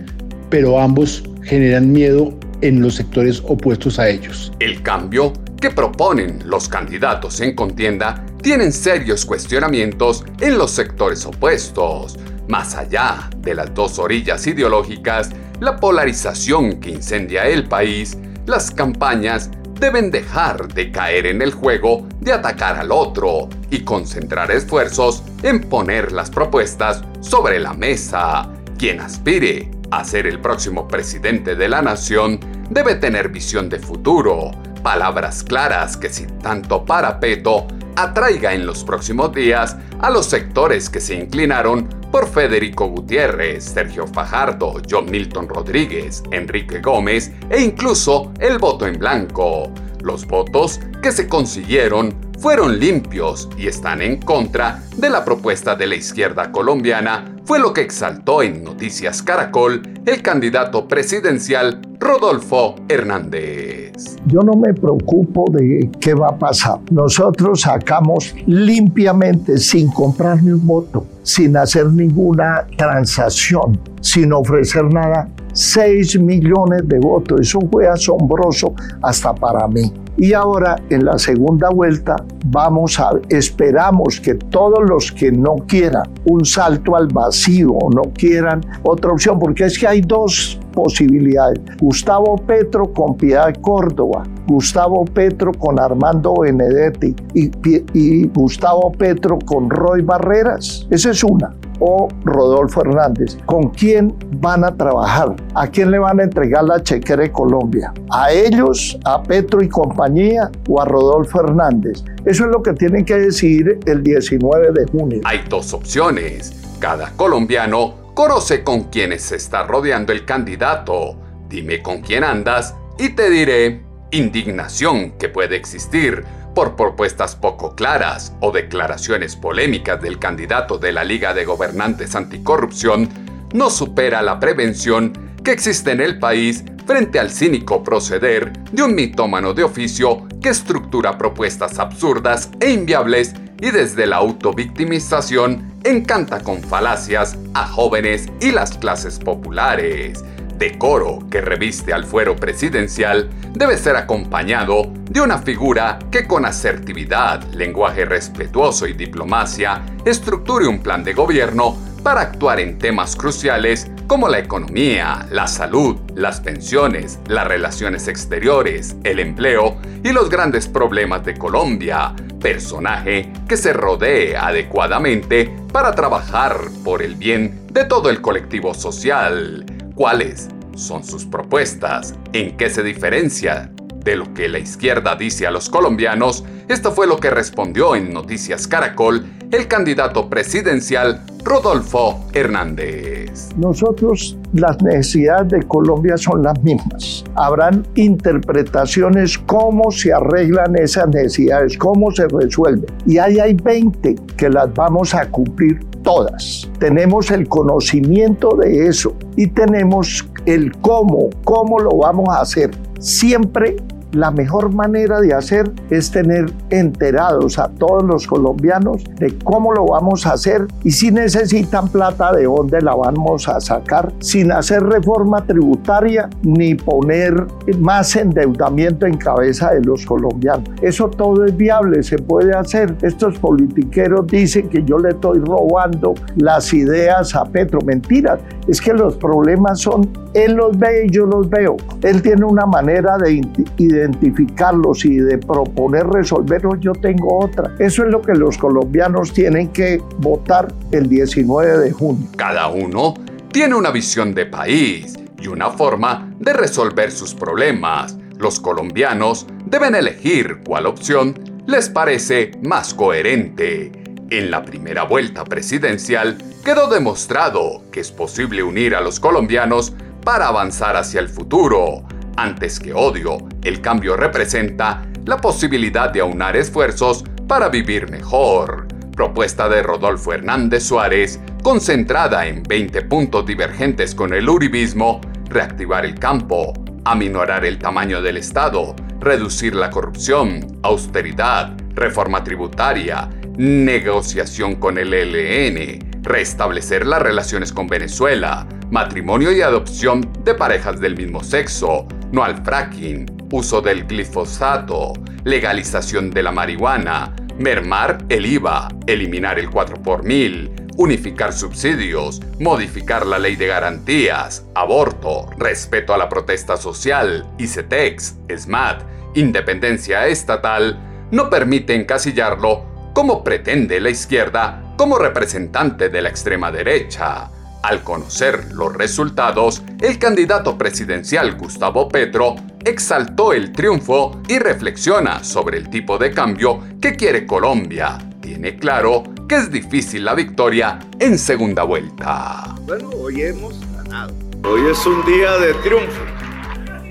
pero 0.50 0.80
ambos 0.80 1.24
generan 1.44 1.92
miedo 1.92 2.38
en 2.62 2.82
los 2.82 2.96
sectores 2.96 3.42
opuestos 3.46 3.98
a 3.98 4.10
ellos. 4.10 4.52
El 4.60 4.82
cambio 4.82 5.34
que 5.60 5.72
proponen 5.72 6.40
los 6.46 6.68
candidatos 6.68 7.40
en 7.42 7.56
contienda 7.56 8.26
tienen 8.42 8.72
serios 8.72 9.26
cuestionamientos 9.26 10.26
en 10.42 10.58
los 10.58 10.72
sectores 10.72 11.26
opuestos. 11.26 12.18
Más 12.48 12.76
allá 12.76 13.30
de 13.40 13.56
las 13.56 13.74
dos 13.74 13.98
orillas 13.98 14.46
ideológicas, 14.46 15.32
la 15.62 15.78
polarización 15.78 16.80
que 16.80 16.92
incendia 16.92 17.48
el 17.48 17.68
país, 17.68 18.18
las 18.46 18.70
campañas 18.70 19.50
deben 19.80 20.12
dejar 20.12 20.74
de 20.74 20.92
caer 20.92 21.26
en 21.26 21.42
el 21.42 21.54
juego 21.54 22.08
de 22.20 22.34
atacar 22.34 22.78
al 22.78 22.92
otro 22.92 23.50
y 23.70 23.84
concentrar 23.84 24.52
esfuerzos 24.52 25.24
en 25.44 25.62
poner 25.62 26.12
las 26.12 26.30
propuestas 26.30 27.04
sobre 27.22 27.60
la 27.60 27.74
mesa. 27.74 28.50
Quien 28.78 29.00
aspire 29.00 29.70
a 29.92 30.04
ser 30.04 30.28
el 30.28 30.40
próximo 30.40 30.88
presidente 30.88 31.56
de 31.56 31.70
la 31.70 31.82
nación 31.82 32.40
debe 32.70 32.96
tener 32.96 33.30
visión 33.30 33.70
de 33.70 33.80
futuro, 33.80 34.52
palabras 34.84 35.44
claras 35.44 35.98
que 35.98 36.10
sin 36.10 36.40
tanto 36.40 36.84
parapeto 36.86 37.68
atraiga 37.96 38.54
en 38.54 38.66
los 38.66 38.84
próximos 38.84 39.34
días 39.34 39.78
a 40.00 40.10
los 40.10 40.26
sectores 40.26 40.90
que 40.90 41.00
se 41.00 41.16
inclinaron 41.16 41.88
por 42.12 42.28
Federico 42.28 42.88
Gutiérrez, 42.88 43.64
Sergio 43.64 44.08
Fajardo, 44.08 44.82
John 44.90 45.10
Milton 45.10 45.50
Rodríguez, 45.50 46.24
Enrique 46.32 46.80
Gómez 46.80 47.32
e 47.50 47.62
incluso 47.62 48.32
el 48.40 48.58
voto 48.58 48.88
en 48.88 49.00
blanco. 49.00 49.72
Los 50.02 50.26
votos 50.26 50.80
que 51.02 51.12
se 51.12 51.28
consiguieron 51.28 52.16
fueron 52.40 52.80
limpios 52.80 53.50
y 53.58 53.68
están 53.68 54.02
en 54.02 54.22
contra 54.22 54.82
de 54.96 55.10
la 55.10 55.26
propuesta 55.26 55.76
de 55.76 55.88
la 55.88 55.96
izquierda 55.96 56.52
colombiana, 56.52 57.35
fue 57.46 57.60
lo 57.60 57.74
que 57.74 57.82
exaltó 57.82 58.42
en 58.42 58.64
Noticias 58.64 59.22
Caracol 59.22 59.82
el 60.06 60.22
candidato 60.24 60.88
presidencial 60.88 61.80
Rodolfo 62.00 62.76
Hernández. 62.90 64.18
Yo 64.26 64.42
no 64.42 64.54
me 64.54 64.74
preocupo 64.74 65.46
de 65.52 65.90
qué 66.00 66.16
va 66.16 66.30
a 66.30 66.38
pasar. 66.38 66.80
Nosotros 66.92 67.62
sacamos 67.62 68.36
limpiamente, 68.48 69.58
sin 69.58 69.90
comprar 69.90 70.42
ni 70.42 70.52
un 70.52 70.66
voto, 70.66 71.06
sin 71.22 71.56
hacer 71.56 71.86
ninguna 71.88 72.66
transacción, 72.78 73.80
sin 74.02 74.34
ofrecer 74.34 74.86
nada, 74.86 75.30
6 75.54 76.20
millones 76.20 76.82
de 76.88 77.00
votos. 77.00 77.42
Eso 77.42 77.60
fue 77.72 77.88
asombroso 77.88 78.74
hasta 79.04 79.34
para 79.34 79.68
mí. 79.68 79.94
Y 80.18 80.34
ahora 80.34 80.78
en 80.90 81.06
la 81.06 81.18
segunda 81.18 81.70
vuelta 81.70 82.16
vamos 82.46 83.00
a, 83.00 83.12
esperamos 83.30 84.20
que 84.20 84.36
todos 84.36 84.80
los 84.88 85.12
que 85.12 85.32
no 85.32 85.56
quieran 85.68 86.04
un 86.26 86.46
salto 86.46 86.96
al 86.96 87.08
vacío 87.08 87.78
no 87.94 88.04
quieran 88.14 88.62
otra 88.84 89.12
opción, 89.12 89.40
porque 89.40 89.66
es 89.66 89.78
que 89.78 89.88
hay 89.88 90.02
dos 90.02 90.60
posibilidades. 90.74 91.60
Gustavo 91.80 92.38
Petro 92.38 92.92
con 92.94 93.16
Piedad 93.16 93.54
Córdoba, 93.62 94.24
Gustavo 94.48 95.06
Petro 95.06 95.52
con 95.54 95.80
Armando 95.80 96.36
Benedetti 96.42 97.16
y, 97.34 97.52
y 97.94 98.28
Gustavo 98.28 98.92
Petro 98.92 99.40
con 99.46 99.70
Roy 99.70 100.02
Barreras. 100.02 100.88
Esa 100.90 101.12
es 101.12 101.24
una 101.24 101.54
o 101.80 102.08
Rodolfo 102.24 102.82
Hernández. 102.82 103.38
¿Con 103.46 103.70
quién 103.70 104.16
van 104.38 104.64
a 104.64 104.76
trabajar? 104.76 105.36
¿A 105.56 105.68
quién 105.68 105.92
le 105.92 106.00
van 106.00 106.20
a 106.20 106.24
entregar 106.24 106.64
la 106.64 106.82
chequera 106.82 107.24
de 107.24 107.32
Colombia? 107.32 107.94
¿A 108.12 108.32
ellos, 108.32 108.98
a 109.06 109.22
Petro 109.24 109.64
y 109.64 109.70
compañía 109.70 110.50
o 110.70 110.82
a 110.82 110.86
Rodolfo 110.86 111.42
Hernández? 111.42 112.04
Eso 112.26 112.46
es 112.46 112.52
lo 112.52 112.62
que 112.62 112.74
tienen 112.74 113.06
que 113.06 113.16
decidir 113.16 113.80
el 113.86 114.04
19 114.04 114.72
de 114.72 114.86
junio. 114.92 115.22
Hay 115.24 115.42
dos 115.50 115.74
opciones. 115.74 116.54
Cada 116.80 117.12
colombiano 117.12 118.12
conoce 118.14 118.64
con 118.64 118.86
quiénes 118.86 119.22
se 119.22 119.36
está 119.36 119.64
rodeando 119.64 120.14
el 120.14 120.26
candidato. 120.26 121.16
Dime 121.50 121.82
con 121.82 122.02
quién 122.02 122.24
andas 122.24 122.76
y 122.98 123.10
te 123.10 123.30
diré 123.30 123.86
indignación 124.12 125.12
que 125.18 125.30
puede 125.30 125.56
existir 125.56 126.24
por 126.56 126.76
propuestas 126.76 127.36
poco 127.36 127.76
claras 127.76 128.34
o 128.40 128.52
declaraciones 128.52 129.36
polémicas 129.36 130.02
del 130.02 130.18
candidato 130.18 130.80
de 130.80 130.94
la 130.94 131.04
Liga 131.04 131.34
de 131.34 131.46
Gobernantes 131.46 132.16
Anticorrupción, 132.16 133.10
no 133.54 133.70
supera 133.70 134.24
la 134.24 134.40
prevención 134.40 135.14
que 135.44 135.52
existe 135.52 135.92
en 135.92 136.02
el 136.02 136.18
país 136.18 136.64
frente 136.88 137.20
al 137.20 137.30
cínico 137.30 137.84
proceder 137.84 138.54
de 138.72 138.84
un 138.84 138.96
mitómano 138.96 139.54
de 139.54 139.64
oficio 139.64 140.28
que 140.42 140.50
estructura 140.50 141.18
propuestas 141.18 141.78
absurdas 141.78 142.50
e 142.60 142.72
inviables 142.72 143.34
y 143.62 143.72
desde 143.72 144.08
la 144.08 144.18
autovictimización 144.18 145.74
encanta 145.84 146.42
con 146.42 146.64
falacias 146.64 147.38
a 147.54 147.68
jóvenes 147.68 148.28
y 148.42 148.52
las 148.52 148.78
clases 148.78 149.20
populares. 149.20 150.24
Decoro 150.58 151.20
que 151.30 151.42
reviste 151.42 151.94
al 151.94 152.06
fuero 152.06 152.36
presidencial 152.36 153.30
debe 153.54 153.78
ser 153.78 153.96
acompañado 153.96 154.92
de 155.10 155.22
una 155.22 155.38
figura 155.40 156.00
que 156.12 156.28
con 156.28 156.46
asertividad, 156.46 157.44
lenguaje 157.54 158.06
respetuoso 158.06 158.88
y 158.88 158.94
diplomacia 158.94 159.82
estructure 160.06 160.68
un 160.68 160.80
plan 160.80 161.04
de 161.04 161.14
gobierno 161.14 161.78
para 162.04 162.22
actuar 162.22 162.60
en 162.60 162.78
temas 162.78 163.16
cruciales 163.16 163.90
como 164.08 164.28
la 164.30 164.38
economía, 164.38 165.26
la 165.32 165.48
salud, 165.48 165.98
las 166.14 166.40
pensiones, 166.40 167.20
las 167.28 167.48
relaciones 167.48 168.08
exteriores, 168.08 168.96
el 169.04 169.20
empleo 169.20 169.78
y 170.04 170.12
los 170.12 170.30
grandes 170.30 170.68
problemas 170.68 171.26
de 171.26 171.34
Colombia, 171.36 172.14
personaje 172.40 173.34
que 173.48 173.58
se 173.58 173.74
rodee 173.74 174.38
adecuadamente 174.38 175.52
para 175.74 175.96
trabajar 175.96 176.60
por 176.84 177.02
el 177.02 177.16
bien 177.16 177.66
de 177.72 177.86
todo 177.86 178.12
el 178.12 178.22
colectivo 178.22 178.76
social. 178.76 179.66
¿Cuáles 179.96 180.50
son 180.76 181.06
sus 181.06 181.24
propuestas? 181.24 182.16
¿En 182.34 182.58
qué 182.58 182.70
se 182.70 182.84
diferencia 182.84 183.72
de 184.04 184.18
lo 184.18 184.34
que 184.34 184.50
la 184.50 184.60
izquierda 184.60 185.16
dice 185.16 185.48
a 185.48 185.52
los 185.52 185.70
colombianos? 185.70 186.44
Esto 186.68 186.92
fue 186.92 187.08
lo 187.08 187.18
que 187.18 187.30
respondió 187.30 187.96
en 187.96 188.14
Noticias 188.14 188.68
Caracol 188.68 189.26
el 189.56 189.68
candidato 189.70 190.30
presidencial 190.30 191.22
Rodolfo 191.44 192.20
Hernández. 192.34 193.52
Nosotros, 193.56 194.38
las 194.54 194.82
necesidades 194.82 195.48
de 195.50 195.64
Colombia 195.64 196.18
son 196.18 196.44
las 196.44 196.62
mismas. 196.62 197.24
Habrán 197.36 197.88
interpretaciones 197.96 199.38
cómo 199.38 199.92
se 199.92 200.12
arreglan 200.12 200.76
esas 200.78 201.08
necesidades, 201.08 201.78
cómo 201.78 202.12
se 202.12 202.28
resuelven. 202.28 202.94
Y 203.06 203.18
ahí 203.18 203.40
hay 203.40 203.54
20 203.54 204.16
que 204.36 204.50
las 204.50 204.74
vamos 204.74 205.14
a 205.14 205.26
cumplir 205.30 205.80
todas. 206.04 206.70
Tenemos 206.80 207.32
el 207.32 207.48
conocimiento 207.48 208.58
de 208.58 208.88
eso 208.88 209.16
y 209.38 209.48
tenemos 209.48 210.28
el 210.46 210.72
cómo, 210.82 211.30
cómo 211.46 211.80
lo 211.80 211.92
vamos 211.98 212.28
a 212.30 212.42
hacer. 212.42 212.72
Siempre 213.00 213.78
la 214.16 214.32
mejor 214.32 214.74
manera 214.74 215.20
de 215.20 215.34
hacer 215.34 215.70
es 215.90 216.10
tener 216.10 216.52
enterados 216.70 217.60
a 217.60 217.68
todos 217.68 218.04
los 218.04 218.26
colombianos 218.26 219.04
de 219.20 219.38
cómo 219.40 219.74
lo 219.74 219.86
vamos 219.88 220.26
a 220.26 220.34
hacer 220.34 220.68
y 220.84 220.92
si 220.92 221.12
necesitan 221.12 221.90
plata 221.90 222.32
de 222.32 222.46
dónde 222.46 222.82
la 222.82 222.96
vamos 222.96 223.48
a 223.50 223.60
sacar 223.60 224.14
sin 224.20 224.54
hacer 224.54 224.84
reforma 224.84 225.46
tributaria 225.46 226.30
ni 226.44 226.76
poner 226.76 227.46
más 227.80 228.16
endeudamiento 228.16 229.06
en 229.06 229.18
cabeza 229.18 229.72
de 229.72 229.82
los 229.82 230.06
colombianos. 230.06 230.70
Eso 230.82 231.10
todo 231.10 231.44
es 231.44 231.56
viable, 231.56 232.02
se 232.02 232.18
puede 232.18 232.54
hacer. 232.56 232.96
Estos 233.02 233.38
politiqueros 233.40 234.28
dicen 234.28 234.70
que 234.70 234.82
yo 234.84 234.98
le 234.98 235.10
estoy 235.10 235.40
robando 235.40 236.14
las 236.38 236.74
ideas 236.74 237.36
a 237.36 237.44
Petro. 237.44 237.80
Mentiras, 237.86 238.40
es 238.68 238.80
que 238.80 238.94
los 238.94 239.16
problemas 239.18 239.82
son, 239.82 240.10
él 240.34 240.54
los 240.54 240.78
ve 240.78 241.06
y 241.08 241.12
yo 241.12 241.26
los 241.26 241.50
veo. 241.50 241.76
Él 242.02 242.22
tiene 242.22 242.46
una 242.46 242.66
manera 242.66 243.18
de 243.18 243.42
identificar 243.78 244.05
identificarlos 244.06 245.06
y 245.06 245.18
de 245.18 245.38
proponer 245.38 246.08
resolverlos, 246.08 246.80
yo 246.80 246.94
tengo 246.94 247.40
otra. 247.44 247.74
Eso 247.80 248.04
es 248.04 248.12
lo 248.12 248.22
que 248.22 248.34
los 248.34 248.58
colombianos 248.58 249.34
tienen 249.34 249.70
que 249.70 250.02
votar 250.20 250.74
el 250.92 251.10
19 251.10 251.80
de 251.80 251.92
junio. 251.92 252.28
Cada 252.38 252.68
uno 252.70 253.14
tiene 253.52 253.76
una 253.76 253.92
visión 253.92 254.34
de 254.34 254.46
país 254.46 255.16
y 255.42 255.48
una 255.48 255.70
forma 255.72 256.32
de 256.40 256.54
resolver 256.54 257.12
sus 257.12 257.34
problemas. 257.34 258.18
Los 258.38 258.60
colombianos 258.60 259.48
deben 259.66 259.96
elegir 259.96 260.62
cuál 260.66 260.86
opción 260.86 261.36
les 261.66 261.90
parece 261.90 262.52
más 262.64 262.94
coherente. 262.94 263.92
En 264.30 264.52
la 264.52 264.64
primera 264.64 265.04
vuelta 265.04 265.44
presidencial 265.44 266.38
quedó 266.64 266.88
demostrado 266.90 267.84
que 267.92 268.00
es 268.00 268.12
posible 268.12 268.64
unir 268.64 268.96
a 268.96 269.02
los 269.02 269.20
colombianos 269.20 269.94
para 270.24 270.48
avanzar 270.48 270.98
hacia 270.98 271.20
el 271.20 271.30
futuro, 271.30 272.04
antes 272.38 272.80
que 272.80 272.94
odio, 272.94 273.38
el 273.64 273.82
cambio 273.82 274.16
representa 274.16 275.06
la 275.26 275.38
posibilidad 275.38 276.10
de 276.10 276.22
aunar 276.22 276.56
esfuerzos 276.56 277.24
para 277.48 277.70
vivir 277.70 278.10
mejor. 278.10 278.88
Propuesta 279.16 279.70
de 279.70 279.82
Rodolfo 279.82 280.34
Hernández 280.34 280.84
Suárez, 280.84 281.40
concentrada 281.64 282.48
en 282.48 282.64
20 282.64 283.02
puntos 283.04 283.46
divergentes 283.46 284.14
con 284.14 284.34
el 284.34 284.50
uribismo, 284.50 285.22
reactivar 285.50 286.06
el 286.06 286.16
campo, 286.16 286.74
aminorar 287.06 287.66
el 287.66 287.80
tamaño 287.80 288.22
del 288.22 288.38
Estado, 288.38 288.96
reducir 289.20 289.74
la 289.76 289.90
corrupción, 289.90 290.80
austeridad, 290.84 291.76
reforma 291.94 292.44
tributaria, 292.44 293.30
negociación 293.58 294.76
con 294.76 294.98
el 294.98 295.14
ELN, 295.14 296.22
restablecer 296.24 297.06
las 297.06 297.22
relaciones 297.22 297.72
con 297.72 297.88
Venezuela, 297.88 298.68
matrimonio 298.92 299.52
y 299.52 299.62
adopción 299.62 300.30
de 300.44 300.56
parejas 300.56 301.00
del 301.00 301.16
mismo 301.16 301.44
sexo, 301.44 302.08
no 302.36 302.44
al 302.44 302.62
fracking, 302.64 303.48
uso 303.54 303.82
del 303.82 304.06
glifosato, 304.06 305.14
legalización 305.46 306.30
de 306.30 306.44
la 306.44 306.52
marihuana, 306.52 307.34
mermar 307.58 308.26
el 308.28 308.46
IVA, 308.46 308.90
eliminar 309.08 309.58
el 309.58 309.70
4 309.70 310.04
por 310.04 310.26
mil, 310.26 310.70
unificar 310.98 311.54
subsidios, 311.54 312.42
modificar 312.60 313.26
la 313.26 313.40
ley 313.40 313.56
de 313.56 313.68
garantías, 313.68 314.66
aborto, 314.76 315.50
respeto 315.58 316.14
a 316.14 316.18
la 316.18 316.28
protesta 316.28 316.76
social, 316.76 317.50
ICETEX, 317.58 318.36
SMAT, 318.54 319.04
independencia 319.36 320.28
estatal, 320.28 321.00
no 321.32 321.50
permite 321.50 321.96
encasillarlo 321.96 323.14
como 323.14 323.46
pretende 323.46 324.02
la 324.02 324.10
izquierda 324.10 324.94
como 324.98 325.18
representante 325.18 326.10
de 326.10 326.22
la 326.22 326.30
extrema 326.30 326.70
derecha. 326.70 327.50
Al 327.86 328.02
conocer 328.02 328.74
los 328.74 328.96
resultados, 328.96 329.84
el 330.02 330.18
candidato 330.18 330.76
presidencial 330.76 331.56
Gustavo 331.56 332.10
Petro 332.10 332.56
exaltó 332.84 333.54
el 333.54 333.72
triunfo 333.72 334.42
y 334.48 334.58
reflexiona 334.58 335.44
sobre 335.44 335.78
el 335.78 335.92
tipo 335.92 336.18
de 336.18 336.32
cambio 336.32 336.80
que 337.00 337.16
quiere 337.16 337.46
Colombia. 337.46 338.18
Tiene 338.42 338.78
claro 338.78 339.22
que 339.48 339.58
es 339.58 339.72
difícil 339.72 340.26
la 340.26 340.34
victoria 340.34 340.98
en 341.20 341.38
segunda 341.38 341.84
vuelta. 341.84 342.74
Bueno, 342.88 343.12
hoy 343.22 343.44
hemos 343.44 343.80
ganado. 343.92 344.34
Hoy 344.64 344.90
es 344.90 345.06
un 345.06 345.24
día 345.24 345.56
de 345.60 345.76
triunfo. 345.76 346.24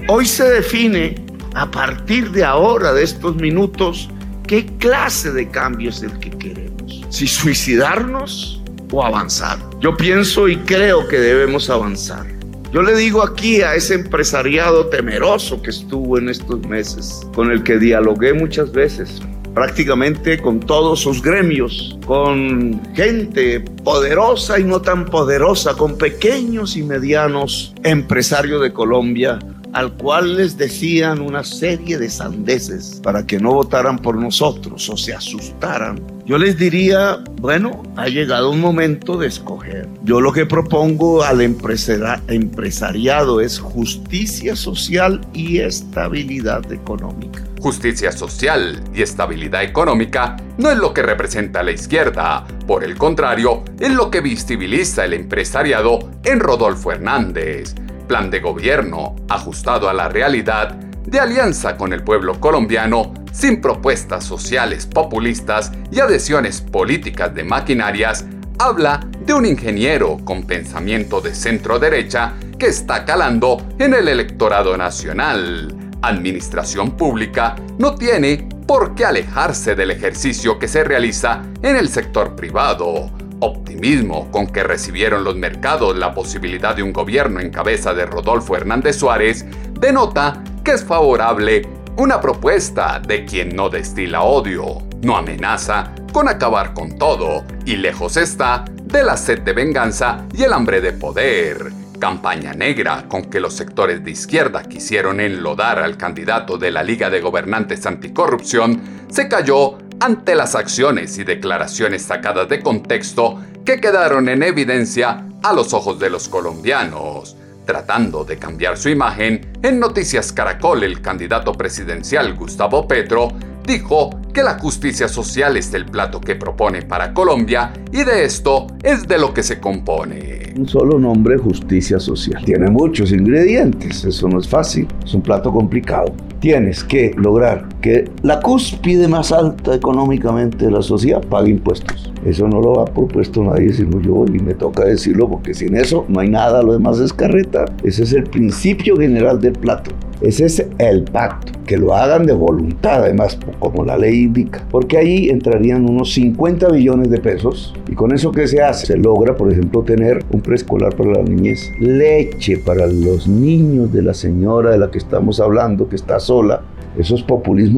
Hoy 0.09 0.27
se 0.27 0.43
define 0.43 1.25
a 1.55 1.71
partir 1.71 2.33
de 2.33 2.43
ahora, 2.43 2.93
de 2.93 3.05
estos 3.05 3.37
minutos, 3.37 4.11
qué 4.45 4.67
clase 4.79 5.31
de 5.31 5.49
cambio 5.49 5.91
es 5.91 6.03
el 6.03 6.19
que 6.19 6.31
queremos. 6.31 7.07
Si 7.11 7.29
suicidarnos 7.29 8.64
o 8.91 9.05
avanzar. 9.05 9.59
Yo 9.81 9.97
pienso 9.97 10.49
y 10.49 10.57
creo 10.59 11.07
que 11.09 11.19
debemos 11.19 11.71
avanzar. 11.71 12.27
Yo 12.73 12.83
le 12.83 12.97
digo 12.97 13.23
aquí 13.23 13.63
a 13.63 13.77
ese 13.77 13.95
empresariado 13.95 14.87
temeroso 14.87 15.63
que 15.63 15.71
estuvo 15.71 16.19
en 16.19 16.29
estos 16.29 16.67
meses, 16.67 17.21
con 17.33 17.53
el 17.53 17.63
que 17.63 17.79
dialogué 17.79 18.35
muchas 18.35 18.73
veces, 18.73 19.23
prácticamente 19.55 20.43
con 20.43 20.59
todos 20.59 20.99
sus 20.99 21.23
gremios, 21.23 21.97
con 22.05 22.83
gente 22.95 23.61
poderosa 23.61 24.59
y 24.59 24.65
no 24.65 24.83
tan 24.83 25.05
poderosa, 25.05 25.75
con 25.77 25.97
pequeños 25.97 26.77
y 26.77 26.83
medianos 26.83 27.73
empresarios 27.85 28.61
de 28.61 28.73
Colombia, 28.73 29.39
al 29.75 29.93
cual 29.95 30.37
les 30.37 30.57
decían 30.57 31.21
una 31.21 31.45
serie 31.45 31.99
de 31.99 32.09
sandeces 32.09 33.01
para 33.03 33.27
que 33.27 33.39
no 33.39 33.53
votaran 33.53 33.99
por 33.99 34.17
nosotros 34.17 34.89
o 34.89 34.97
se 34.97 35.13
asustaran. 35.13 36.01
Yo 36.25 36.39
les 36.39 36.57
diría, 36.57 37.19
bueno, 37.41 37.83
ha 37.97 38.07
llegado 38.07 38.51
un 38.51 38.61
momento 38.61 39.19
de 39.19 39.27
escoger. 39.27 39.89
Yo 40.05 40.21
lo 40.21 40.33
que 40.33 40.47
propongo 40.47 41.23
al 41.23 41.43
empresariado 41.43 43.41
es 43.41 43.59
justicia 43.59 44.57
social 44.57 45.21
y 45.35 45.59
estabilidad 45.59 46.73
económica. 46.73 47.43
Justicia 47.61 48.13
social 48.13 48.81
y 48.95 49.03
estabilidad 49.03 49.65
económica 49.65 50.37
no 50.57 50.71
es 50.71 50.79
lo 50.79 50.95
que 50.95 51.03
representa 51.03 51.63
la 51.63 51.73
izquierda, 51.73 52.47
por 52.67 52.85
el 52.85 52.97
contrario, 52.97 53.65
es 53.81 53.93
lo 53.93 54.11
que 54.11 54.21
visibiliza 54.21 55.05
el 55.05 55.15
empresariado 55.15 56.11
en 56.25 56.41
Rodolfo 56.41 56.93
Hernández 56.93 57.75
plan 58.07 58.31
de 58.31 58.41
gobierno 58.41 59.17
ajustado 59.29 59.89
a 59.89 59.93
la 59.93 60.09
realidad, 60.09 60.75
de 61.07 61.21
alianza 61.21 61.77
con 61.77 61.93
el 61.93 62.03
pueblo 62.03 62.41
colombiano, 62.41 63.13
sin 63.33 63.61
propuestas 63.61 64.25
sociales 64.25 64.87
populistas 64.87 65.73
y 65.91 66.01
adhesiones 66.01 66.61
políticas 66.61 67.35
de 67.35 67.45
maquinarias, 67.45 68.25
habla 68.59 69.07
de 69.27 69.35
un 69.35 69.47
ingeniero 69.47 70.19
con 70.25 70.45
pensamiento 70.45 71.21
de 71.21 71.35
centro 71.35 71.79
derecha 71.79 72.35
que 72.59 72.67
está 72.67 73.05
calando 73.05 73.67
en 73.79 73.95
el 73.95 74.09
electorado 74.09 74.77
nacional. 74.77 75.75
Administración 76.03 76.93
pública 76.93 77.57
no 77.79 77.95
tiene 77.95 78.49
por 78.67 78.95
qué 78.95 79.05
alejarse 79.05 79.75
del 79.75 79.91
ejercicio 79.91 80.59
que 80.59 80.69
se 80.69 80.85
realiza 80.85 81.43
en 81.63 81.77
el 81.77 81.89
sector 81.89 82.37
privado 82.37 83.11
optimismo 83.41 84.31
con 84.31 84.47
que 84.47 84.63
recibieron 84.63 85.25
los 85.25 85.37
mercados 85.37 85.97
la 85.97 86.15
posibilidad 86.15 86.75
de 86.75 86.83
un 86.83 86.93
gobierno 86.93 87.41
en 87.41 87.51
cabeza 87.51 87.95
de 87.95 88.07
Rodolfo 88.07 88.57
Hernández 88.57 88.97
Suárez, 88.97 89.45
denota 89.79 90.43
que 90.65 90.73
es 90.73 90.85
favorable 90.85 91.69
una 91.97 92.21
propuesta 92.21 93.01
de 93.01 93.25
quien 93.25 93.55
no 93.55 93.69
destila 93.69 94.23
odio, 94.23 94.83
no 95.03 95.17
amenaza 95.17 95.93
con 96.13 96.29
acabar 96.29 96.75
con 96.75 96.99
todo 96.99 97.45
y 97.65 97.77
lejos 97.77 98.17
está 98.17 98.65
de 98.85 99.03
la 99.03 99.17
sed 99.17 99.41
de 99.41 99.53
venganza 99.53 100.25
y 100.33 100.43
el 100.43 100.53
hambre 100.53 100.81
de 100.81 100.93
poder. 100.93 101.73
Campaña 101.99 102.53
negra 102.53 103.07
con 103.09 103.25
que 103.25 103.41
los 103.41 103.55
sectores 103.55 104.05
de 104.05 104.11
izquierda 104.11 104.63
quisieron 104.63 105.21
enlodar 105.21 105.79
al 105.79 105.97
candidato 105.97 106.59
de 106.59 106.71
la 106.71 106.83
Liga 106.83 107.11
de 107.11 107.21
Gobernantes 107.21 107.87
Anticorrupción, 107.87 108.81
se 109.09 109.29
cayó 109.29 109.79
ante 110.05 110.35
las 110.35 110.55
acciones 110.55 111.17
y 111.17 111.25
declaraciones 111.25 112.03
sacadas 112.03 112.47
de 112.51 112.61
contexto 112.61 113.41
que 113.65 113.81
quedaron 113.81 114.29
en 114.29 114.43
evidencia 114.43 115.27
a 115.43 115.53
los 115.55 115.73
ojos 115.73 115.99
de 115.99 116.11
los 116.11 116.29
colombianos. 116.29 117.39
Tratando 117.65 118.23
de 118.23 118.37
cambiar 118.37 118.77
su 118.77 118.91
imagen, 118.91 119.41
en 119.63 119.81
Noticias 119.81 120.31
Caracol 120.31 120.85
el 120.85 121.01
candidato 121.01 121.53
presidencial 121.53 122.35
Gustavo 122.35 122.87
Petro 122.87 123.29
dijo 123.67 124.11
que 124.35 124.43
la 124.43 124.59
justicia 124.59 125.09
social 125.09 125.57
es 125.57 125.73
el 125.73 125.87
plato 125.87 126.21
que 126.21 126.35
propone 126.35 126.83
para 126.83 127.15
Colombia 127.15 127.73
y 127.91 128.05
de 128.05 128.27
esto 128.27 128.67
es 128.83 129.09
de 129.09 129.17
lo 129.17 129.33
que 129.33 129.43
se 129.43 129.59
compone. 129.59 130.53
Un 130.55 130.69
solo 130.69 130.99
nombre, 130.99 131.39
justicia 131.39 131.99
social. 131.99 132.45
Tiene 132.45 132.69
muchos 132.69 133.11
ingredientes, 133.11 134.05
eso 134.05 134.29
no 134.29 134.39
es 134.39 134.49
fácil, 134.49 134.87
es 135.03 135.15
un 135.15 135.23
plato 135.23 135.51
complicado. 135.51 136.15
Tienes 136.41 136.85
que 136.85 137.13
lograr 137.17 137.67
que 137.85 138.11
la 138.23 138.41
cúspide 138.41 139.09
más 139.09 139.31
alta 139.31 139.75
económicamente 139.75 140.65
de 140.65 140.71
la 140.71 140.81
sociedad 140.81 141.21
pague 141.21 141.51
impuestos. 141.51 142.11
Eso 142.25 142.49
no 142.49 142.63
lo 142.63 142.81
ha 142.81 142.87
propuesto 142.87 143.45
nadie 143.45 143.75
sino 143.75 144.01
yo 144.01 144.25
y 144.27 144.39
me 144.39 144.55
toca 144.55 144.87
decirlo 144.87 145.29
porque 145.29 145.53
sin 145.53 145.77
eso 145.77 146.07
no 146.09 146.21
hay 146.21 146.31
nada, 146.31 146.63
lo 146.63 146.73
demás 146.73 146.99
es 146.99 147.13
carreta. 147.13 147.67
Ese 147.83 148.05
es 148.05 148.15
el 148.15 148.25
principio 148.25 148.97
general 148.97 149.39
del 149.39 149.53
plato. 149.53 149.91
Ese 150.23 150.47
es 150.47 150.67
el 150.79 151.03
pacto, 151.03 151.53
que 151.67 151.77
lo 151.77 151.95
hagan 151.95 152.25
de 152.25 152.33
voluntad, 152.33 153.03
además, 153.03 153.39
como 153.59 153.85
la 153.85 153.99
ley 153.99 154.23
indica, 154.23 154.67
porque 154.71 154.97
ahí 154.97 155.29
entrarían 155.29 155.87
unos 155.87 156.15
50 156.15 156.71
billones 156.71 157.11
de 157.11 157.19
pesos 157.19 157.75
y 157.91 157.95
con 157.95 158.15
eso 158.15 158.33
que 158.33 158.47
se 158.47 158.63
hace, 158.63 158.87
se 158.87 158.97
logra, 158.97 159.37
por 159.37 159.53
ejemplo, 159.53 159.83
tener 159.83 160.25
un 160.31 160.41
preescolar 160.41 160.97
para 160.97 161.11
la 161.11 161.23
niñez, 161.23 161.71
leche 161.79 162.57
para 162.57 162.87
los 162.87 163.29
niños 163.29 163.93
de 163.93 164.01
la 164.01 164.15
señora 164.15 164.71
de 164.71 164.79
la 164.79 164.91
que 164.91 164.97
estamos 164.97 165.41
hablando, 165.41 165.91
que 165.91 165.97
está 165.97 166.19
sola. 166.19 166.63
Eso 166.97 167.17
es 167.17 167.23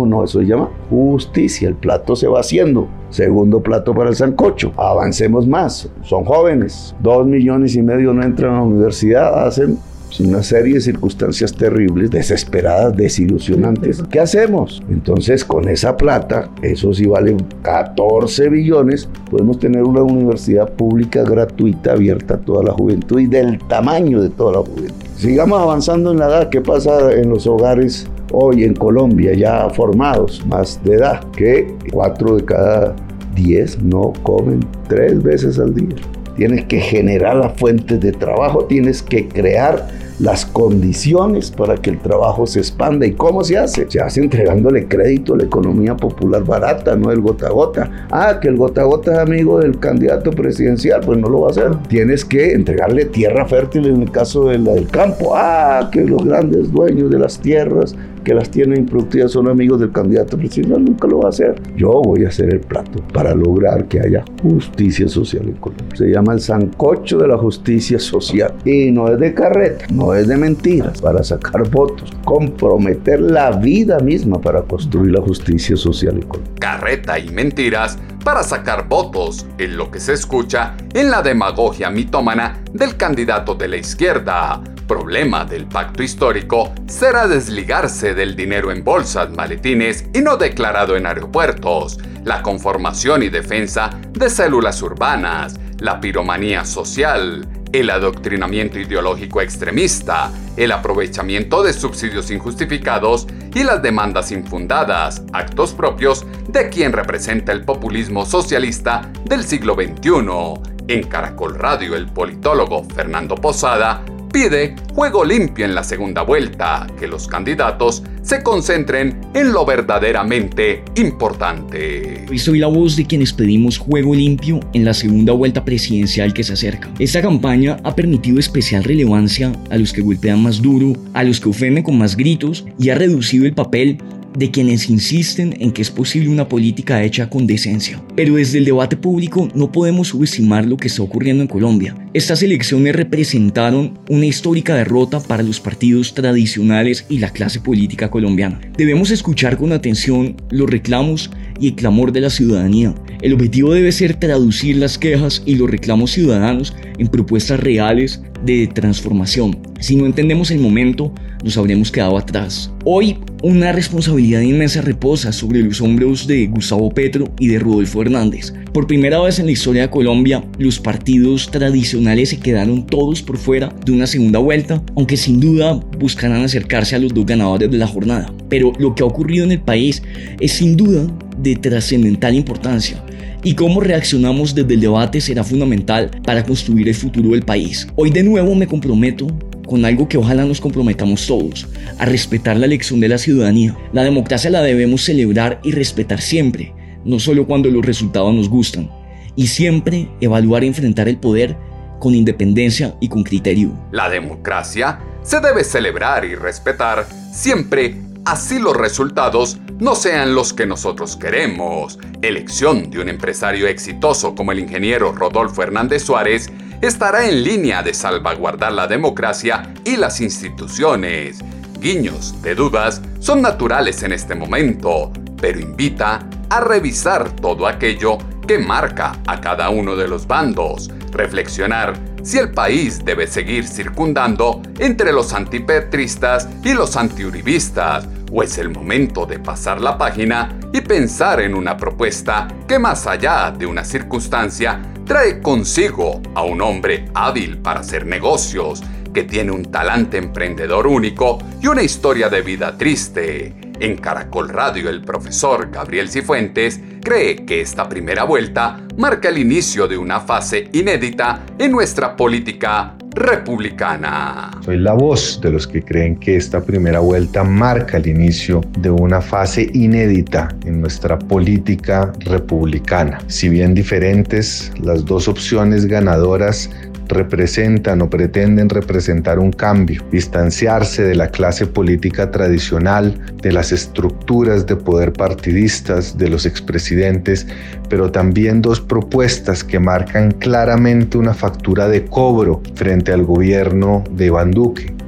no, 0.05 0.25
eso 0.25 0.41
se 0.41 0.47
llama 0.47 0.69
justicia. 0.91 1.69
El 1.69 1.77
plato 1.77 2.17
se 2.17 2.27
va 2.27 2.41
haciendo. 2.41 2.89
Segundo 3.11 3.63
plato 3.63 3.95
para 3.95 4.11
el 4.11 4.17
sancocho. 4.17 4.73
Avancemos 4.77 5.47
más. 5.47 5.89
Son 6.03 6.25
jóvenes. 6.25 6.95
Dos 7.01 7.27
millones 7.27 7.77
y 7.77 7.83
medio 7.83 8.13
no 8.13 8.23
entran 8.23 8.55
a 8.55 8.59
la 8.59 8.65
universidad. 8.65 9.47
Hacen 9.47 9.79
una 10.21 10.43
serie 10.43 10.75
de 10.75 10.81
circunstancias 10.81 11.53
terribles, 11.53 12.11
desesperadas, 12.11 12.97
desilusionantes. 12.97 14.03
¿Qué 14.11 14.21
hacemos? 14.21 14.83
Entonces, 14.89 15.45
con 15.45 15.69
esa 15.69 15.97
plata, 15.97 16.51
eso 16.63 16.93
sí 16.95 17.07
vale 17.07 17.37
14 17.63 18.49
billones, 18.49 19.09
podemos 19.31 19.59
tener 19.59 19.83
una 19.83 20.03
universidad 20.03 20.71
pública 20.73 21.23
gratuita 21.23 21.93
abierta 21.93 22.35
a 22.35 22.39
toda 22.39 22.65
la 22.65 22.73
juventud 22.73 23.21
y 23.21 23.27
del 23.27 23.59
tamaño 23.69 24.23
de 24.23 24.31
toda 24.31 24.53
la 24.53 24.59
juventud. 24.59 25.07
Sigamos 25.17 25.61
avanzando 25.61 26.13
en 26.13 26.19
la 26.19 26.27
edad. 26.27 26.49
¿Qué 26.51 26.61
pasa 26.61 27.13
en 27.13 27.31
los 27.31 27.47
hogares 27.47 28.07
hoy 28.33 28.65
en 28.65 28.75
Colombia 28.75 29.33
ya 29.35 29.69
formados, 29.71 30.45
más 30.47 30.83
de 30.85 30.95
edad, 30.95 31.25
que 31.33 31.75
4 31.93 32.37
de 32.37 32.45
cada 32.45 32.97
10 33.35 33.83
no 33.83 34.13
comen 34.23 34.61
tres 34.89 35.23
veces 35.23 35.59
al 35.59 35.75
día? 35.75 35.97
Tienes 36.37 36.65
que 36.67 36.81
generar 36.81 37.37
las 37.37 37.53
fuentes 37.59 38.01
de 38.01 38.13
trabajo, 38.13 38.65
tienes 38.65 39.03
que 39.03 39.27
crear 39.29 39.89
las 40.19 40.47
condiciones 40.47 41.51
para 41.51 41.77
que 41.77 41.91
el 41.91 42.01
trabajo 42.01 42.47
se 42.47 42.61
expanda. 42.61 43.07
¿Y 43.07 43.13
cómo 43.13 43.45
se 43.45 43.59
hace? 43.59 43.87
Se 43.91 44.01
hace 44.01 44.21
entregándole 44.21 44.89
crédito 44.89 45.35
a 45.35 45.39
la 45.39 45.45
economía 45.45 45.97
popular 45.97 46.45
barata, 46.45 46.97
no 46.97 47.11
el 47.11 47.21
gota 47.21 47.49
a 47.49 47.51
gota. 47.51 48.07
Ah, 48.11 48.39
que 48.41 48.49
el 48.49 48.57
gota 48.57 48.83
a 48.83 48.85
gota 48.85 49.13
es 49.13 49.19
amigo 49.19 49.61
del 49.61 49.79
candidato 49.79 50.31
presidencial, 50.31 51.01
pues 51.05 51.19
no 51.19 51.29
lo 51.29 51.43
va 51.43 51.49
a 51.49 51.51
hacer. 51.51 51.77
Tienes 51.89 52.25
que 52.25 52.53
entregarle 52.53 53.07
tierra 53.07 53.47
fértil 53.47 53.87
en 53.87 54.03
el 54.03 54.11
caso 54.11 54.49
de 54.49 54.59
la 54.59 54.73
del 54.73 54.89
campo. 54.89 55.33
Ah, 55.35 55.89
que 55.93 56.03
los 56.03 56.25
grandes 56.25 56.73
dueños 56.73 57.11
de 57.11 57.19
las 57.19 57.39
tierras 57.39 57.95
que 58.27 58.35
las 58.35 58.51
tienen 58.51 58.81
improductivas 58.81 59.31
son 59.31 59.47
amigos 59.47 59.79
del 59.79 59.93
candidato 59.93 60.37
presidencial, 60.37 60.85
nunca 60.85 61.07
lo 61.07 61.21
va 61.21 61.27
a 61.27 61.29
hacer. 61.29 61.63
Yo 61.77 62.03
voy 62.03 62.25
a 62.25 62.29
hacer 62.29 62.53
el 62.53 62.59
plato 62.59 63.01
para 63.13 63.33
lograr 63.37 63.87
que 63.87 64.01
haya 64.01 64.25
justicia 64.43 65.09
social 65.09 65.45
en 65.47 65.55
Colombia. 65.55 65.87
Se 65.95 66.11
llama 66.11 66.33
el 66.33 66.41
sancocho 66.41 67.19
de 67.19 67.29
la 67.29 67.39
justicia 67.39 68.01
social. 68.01 68.53
Y 68.65 68.91
no 68.91 69.07
es 69.07 69.21
de 69.21 69.33
carreta, 69.33 69.87
no 69.95 70.06
es 70.15 70.29
de 70.29 70.37
mentiras, 70.37 71.01
para 71.01 71.23
sacar 71.23 71.69
votos, 71.69 72.13
comprometer 72.25 73.21
la 73.21 73.51
vida 73.51 73.99
misma 73.99 74.41
para 74.41 74.63
construir 74.63 75.13
la 75.13 75.21
justicia 75.21 75.77
social 75.77 76.15
en 76.15 76.29
Colombia. 76.29 76.55
Carreta 76.61 77.19
y 77.19 77.31
mentiras 77.31 77.99
para 78.25 78.43
sacar 78.43 78.89
votos, 78.89 79.47
en 79.59 79.77
lo 79.77 79.91
que 79.91 80.01
se 80.01 80.13
escucha 80.13 80.77
en 80.95 81.11
la 81.11 81.23
demagogia 81.23 81.91
mitómana 81.91 82.61
del 82.73 82.97
candidato 82.97 83.55
de 83.55 83.69
la 83.69 83.77
izquierda 83.77 84.63
problema 84.87 85.45
del 85.45 85.67
pacto 85.67 86.03
histórico 86.03 86.73
será 86.87 87.27
desligarse 87.27 88.15
del 88.15 88.37
dinero 88.37 88.71
en 88.71 88.85
bolsas, 88.85 89.31
maletines 89.31 90.07
y 90.15 90.21
no 90.21 90.37
declarado 90.37 90.97
en 90.97 91.07
aeropuertos, 91.07 91.99
la 92.25 92.43
conformación 92.43 93.23
y 93.23 93.29
defensa 93.29 93.91
de 94.13 94.31
células 94.31 94.83
urbanas, 94.83 95.59
la 95.79 96.01
piromanía 96.01 96.65
social, 96.65 97.47
el 97.81 97.91
adoctrinamiento 97.91 98.79
ideológico 98.79 99.43
extremista, 99.43 100.33
el 100.57 100.73
aprovechamiento 100.73 101.63
de 101.63 101.75
subsidios 101.75 102.31
injustificados 102.31 103.27
y 103.55 103.65
las 103.65 103.83
demandas 103.83 104.33
infundadas, 104.33 105.23
actos 105.35 105.75
propios 105.75 106.25
de 106.49 106.71
quien 106.71 106.93
representa 106.93 107.53
el 107.53 107.65
populismo 107.65 108.25
socialista 108.25 109.11
del 109.25 109.45
siglo 109.45 109.75
XXI. 109.75 110.75
En 110.89 111.03
Caracol 111.03 111.57
Radio, 111.57 111.97
el 111.97 112.07
politólogo 112.07 112.85
Fernando 112.85 113.35
Posada 113.35 114.03
pide 114.37 114.77
juego 114.95 115.25
limpio 115.25 115.65
en 115.65 115.75
la 115.75 115.83
segunda 115.83 116.21
vuelta, 116.21 116.87
que 117.01 117.07
los 117.07 117.27
candidatos 117.27 118.03
se 118.21 118.43
concentren 118.43 119.19
en 119.33 119.51
lo 119.51 119.65
verdaderamente 119.65 120.85
importante. 120.97 122.27
Soy 122.37 122.59
la 122.59 122.67
voz 122.67 122.97
de 122.97 123.07
quienes 123.07 123.33
pedimos 123.33 123.79
juego 123.79 124.15
limpio 124.15 124.61
en 124.75 124.85
la 124.85 124.93
segunda 124.93 125.33
vuelta 125.33 125.65
presidencial 125.65 126.35
que 126.35 126.45
se 126.45 126.53
acerca. 126.53 126.91
Esta 126.99 127.23
campaña 127.23 127.79
ha 127.83 127.95
permitido 127.95 128.39
especial 128.39 128.85
relevancia 128.85 129.53
a 129.71 129.79
los 129.79 129.95
que 129.95 130.03
golpean 130.03 130.43
más 130.43 130.61
duro, 130.61 130.93
a 131.15 131.25
los 131.25 131.41
que 131.41 131.49
ofenden 131.49 131.83
con 131.83 131.97
más 131.97 132.15
gritos 132.15 132.67
y 132.79 132.91
ha 132.91 132.95
reducido 132.95 133.47
el 133.47 133.55
papel 133.55 133.97
de 134.37 134.51
quienes 134.51 134.91
insisten 134.91 135.57
en 135.59 135.73
que 135.73 135.83
es 135.83 135.91
posible 135.91 136.29
una 136.29 136.49
política 136.49 137.03
hecha 137.03 137.31
con 137.31 137.47
decencia. 137.47 138.03
Pero 138.15 138.37
desde 138.37 138.59
el 138.59 138.65
debate 138.65 138.97
público 138.97 139.49
no 139.55 139.73
podemos 139.73 140.09
subestimar 140.09 140.67
lo 140.67 140.77
que 140.77 140.89
está 140.89 141.03
ocurriendo 141.03 141.43
en 141.43 141.49
Colombia. 141.49 141.97
Estas 142.13 142.43
elecciones 142.43 142.95
representaron 142.95 143.99
una 144.09 144.27
histórica 144.27 144.75
derrota 144.75 145.21
para 145.21 145.43
los 145.43 145.61
partidos 145.61 146.15
tradicionales 146.15 147.07
y 147.09 147.19
la 147.19 147.31
clase 147.31 147.61
política 147.61 148.11
colombiana. 148.11 148.61
Debemos 148.77 149.11
escuchar 149.11 149.57
con 149.57 149.73
atención 149.73 150.37
los 150.51 150.69
reclamos 150.69 151.31
y 151.59 151.69
el 151.69 151.75
clamor 151.75 152.13
de 152.13 152.21
la 152.21 152.31
ciudadanía. 152.31 152.95
El 153.23 153.33
objetivo 153.33 153.73
debe 153.73 153.93
ser 153.93 154.15
traducir 154.15 154.77
las 154.77 154.99
quejas 154.99 155.43
y 155.47 155.55
los 155.55 155.71
reclamos 155.71 156.11
ciudadanos 156.13 156.75
en 156.99 157.09
propuestas 157.09 157.61
reales 157.61 158.23
de 158.45 158.67
transformación. 158.67 159.59
Si 159.81 159.97
no 159.97 160.07
entendemos 160.07 160.51
el 160.51 160.59
momento, 160.59 161.13
nos 161.47 161.57
habremos 161.57 161.93
quedado 161.93 162.19
atrás. 162.19 162.73
Hoy, 162.85 163.19
una 163.45 163.71
responsabilidad 163.71 164.41
inmensa 164.41 164.83
reposa 164.83 165.33
sobre 165.33 165.63
los 165.63 165.81
hombros 165.81 166.27
de 166.27 166.49
Gustavo 166.49 166.91
Petro 166.91 167.33
y 167.39 167.47
de 167.47 167.61
Rodolfo 167.61 168.03
Hernández. 168.03 168.53
Por 168.73 168.89
primera 168.89 169.21
vez 169.21 169.39
en 169.39 169.47
la 169.47 169.53
historia 169.53 169.83
de 169.83 169.91
Colombia, 169.91 170.45
los 170.59 170.81
partidos 170.81 171.49
tradicionales 171.53 172.31
se 172.31 172.41
quedaron 172.41 172.85
todos 172.85 173.23
por 173.23 173.39
fuera 173.39 173.73
de 173.85 173.93
una 173.93 174.09
segunda 174.09 174.41
vuelta, 174.41 174.83
aunque 174.97 175.17
sin 175.17 175.39
duda 175.39 175.75
buscarán 176.01 176.43
acercarse 176.43 176.97
a 176.97 176.99
los 176.99 177.15
dos 177.15 177.25
ganadores 177.25 177.71
de 177.71 177.79
la 177.79 177.87
jornada. 177.87 178.35
Pero 178.49 178.73
lo 178.81 178.97
que 178.97 179.05
ha 179.05 179.07
ocurrido 179.07 179.45
en 179.45 179.53
el 179.53 179.61
país 179.61 180.03
es 180.41 180.51
sin 180.51 180.77
duda 180.77 181.07
de 181.39 181.55
trascendental 181.55 182.35
importancia 182.35 183.01
y 183.45 183.55
cómo 183.55 183.81
reaccionamos 183.81 184.57
desde 184.57 184.75
el 184.75 184.81
debate 184.81 185.21
será 185.21 185.45
fundamental 185.45 186.11
para 186.25 186.45
construir 186.45 186.89
el 186.89 186.95
futuro 186.97 187.31
del 187.31 187.43
país. 187.43 187.87
Hoy 187.95 188.11
de 188.11 188.25
nuevo 188.25 188.57
me 188.57 188.67
comprometo 188.67 189.29
con 189.67 189.85
algo 189.85 190.09
que 190.09 190.19
ojalá 190.19 190.45
nos 190.45 190.61
comprometamos 190.61 191.27
todos, 191.27 191.67
a 191.99 192.05
respetar 192.05 192.57
la 192.57 192.67
elección 192.67 193.01
de 193.01 193.09
la 193.09 193.19
ciudadanía. 193.19 193.77
La 193.93 194.05
democracia 194.05 194.51
la 194.51 194.63
debemos 194.63 195.05
celebrar 195.05 195.61
y 195.63 195.73
respetar 195.73 196.21
siempre, 196.21 196.73
no 197.05 197.19
solo 197.19 197.47
cuando 197.47 197.71
los 197.71 197.85
resultados 197.85 198.35
nos 198.35 198.49
gustan, 198.49 198.91
y 199.35 199.49
siempre 199.49 200.09
evaluar 200.21 200.65
y 200.65 200.69
enfrentar 200.69 201.09
el 201.09 201.19
poder 201.19 201.57
con 201.99 202.15
independencia 202.15 202.95
y 203.01 203.09
con 203.09 203.23
criterio. 203.23 203.73
La 203.93 204.09
democracia 204.09 205.01
se 205.23 205.41
debe 205.41 205.65
celebrar 205.65 206.25
y 206.25 206.35
respetar 206.35 207.07
siempre 207.33 207.97
así 208.27 208.59
los 208.59 208.77
resultados 208.77 209.59
no 209.79 209.95
sean 209.95 210.35
los 210.35 210.53
que 210.53 210.67
nosotros 210.67 211.17
queremos. 211.17 211.99
Elección 212.23 212.91
de 212.91 213.01
un 213.01 213.09
empresario 213.09 213.67
exitoso 213.69 214.35
como 214.35 214.53
el 214.53 214.59
ingeniero 214.59 215.13
Rodolfo 215.13 215.63
Hernández 215.63 216.03
Suárez 216.03 216.51
estará 216.81 217.27
en 217.29 217.43
línea 217.43 217.83
de 217.83 217.95
salvaguardar 217.95 218.73
la 218.73 218.87
democracia 218.87 219.75
y 219.85 219.97
las 219.97 220.21
instituciones. 220.21 221.39
Guiños 221.81 222.41
de 222.43 222.55
dudas 222.55 223.03
son 223.21 223.43
naturales 223.43 224.03
en 224.03 224.13
este 224.13 224.35
momento, 224.35 225.13
pero 225.41 225.61
invita 225.61 226.27
a 226.49 226.61
revisar 226.61 227.31
todo 227.31 227.67
aquello 227.67 228.19
que 228.47 228.59
marca 228.59 229.19
a 229.27 229.41
cada 229.41 229.71
uno 229.71 229.97
de 229.97 230.09
los 230.09 230.27
bandos, 230.27 230.91
reflexionar 231.13 231.95
si 232.23 232.39
el 232.39 232.51
país 232.51 233.05
debe 233.05 233.27
seguir 233.27 233.67
circundando 233.67 234.61
entre 234.81 235.13
los 235.13 235.33
antipetristas 235.33 236.49
y 236.65 236.75
los 236.75 236.97
antiuribistas, 236.97 238.09
o 238.33 238.43
es 238.43 238.59
el 238.59 238.71
momento 238.71 239.27
de 239.27 239.39
pasar 239.39 239.81
la 239.81 239.97
página 239.97 240.59
y 240.73 240.81
pensar 240.81 241.41
en 241.41 241.55
una 241.55 241.77
propuesta 241.77 242.49
que 242.67 242.81
más 242.81 243.07
allá 243.07 243.53
de 243.57 243.67
una 243.67 243.85
circunstancia 243.85 244.81
trae 245.07 245.41
consigo 245.41 246.21
a 246.35 246.43
un 246.43 246.61
hombre 246.61 247.07
hábil 247.15 247.59
para 247.59 247.81
hacer 247.81 248.05
negocios, 248.05 248.83
que 249.15 249.23
tiene 249.23 249.53
un 249.53 249.71
talante 249.71 250.19
emprendedor 250.19 250.87
único 250.87 251.39
y 251.63 251.69
una 251.69 251.83
historia 251.83 252.29
de 252.29 252.43
vida 252.43 252.77
triste. 252.77 253.66
En 253.79 253.97
Caracol 253.97 254.49
Radio 254.49 254.89
el 254.89 255.03
profesor 255.03 255.71
Gabriel 255.71 256.09
Cifuentes 256.09 256.81
cree 257.03 257.45
que 257.45 257.61
esta 257.61 257.89
primera 257.89 258.25
vuelta 258.25 258.81
marca 258.97 259.29
el 259.29 259.39
inicio 259.39 259.87
de 259.87 259.99
una 259.99 260.21
fase 260.21 260.69
inédita 260.73 261.45
en 261.59 261.73
nuestra 261.73 262.17
política 262.17 262.97
republicana. 263.17 264.51
Soy 264.63 264.79
la 264.79 264.93
voz 264.93 265.41
de 265.41 265.51
los 265.51 265.67
que 265.67 265.83
creen 265.83 266.17
que 266.17 266.37
esta 266.37 266.63
primera 266.63 267.01
vuelta 267.01 267.45
marca 267.45 267.97
el 267.97 268.07
inicio 268.07 268.61
de 268.79 268.91
una 268.91 269.21
fase 269.21 269.71
inédita 269.73 270.49
en 270.65 270.81
nuestra 270.81 271.19
política 271.19 272.13
republicana. 272.21 273.19
Si 273.27 273.49
bien 273.49 273.75
diferentes, 273.75 274.73
las 274.81 275.05
dos 275.05 275.29
opciones 275.29 275.87
ganadoras 275.87 276.71
representan 277.09 278.03
o 278.03 278.11
pretenden 278.11 278.69
representar 278.69 279.39
un 279.39 279.53
cambio, 279.53 280.05
distanciarse 280.11 281.03
de 281.03 281.15
la 281.15 281.29
clase 281.29 281.67
política 281.67 282.31
tradicional, 282.31 283.19
de 283.43 283.53
las 283.53 283.73
estructuras 283.73 284.67
de 284.67 284.77
poder 284.77 285.13
partidistas, 285.13 286.17
de 286.19 286.29
los 286.29 286.47
expresidentes, 286.47 287.47
pero 287.89 288.11
también 288.11 288.63
dos 288.63 288.81
propuestas 288.81 289.63
que 289.63 289.79
marcan 289.79 290.33
claramente 290.33 291.19
una 291.19 291.35
factura 291.35 291.89
de 291.89 292.05
cobro 292.05 292.63
frente 292.75 293.13
al 293.13 293.25
gobierno 293.25 294.05
de 294.11 294.27
Iván 294.27 294.51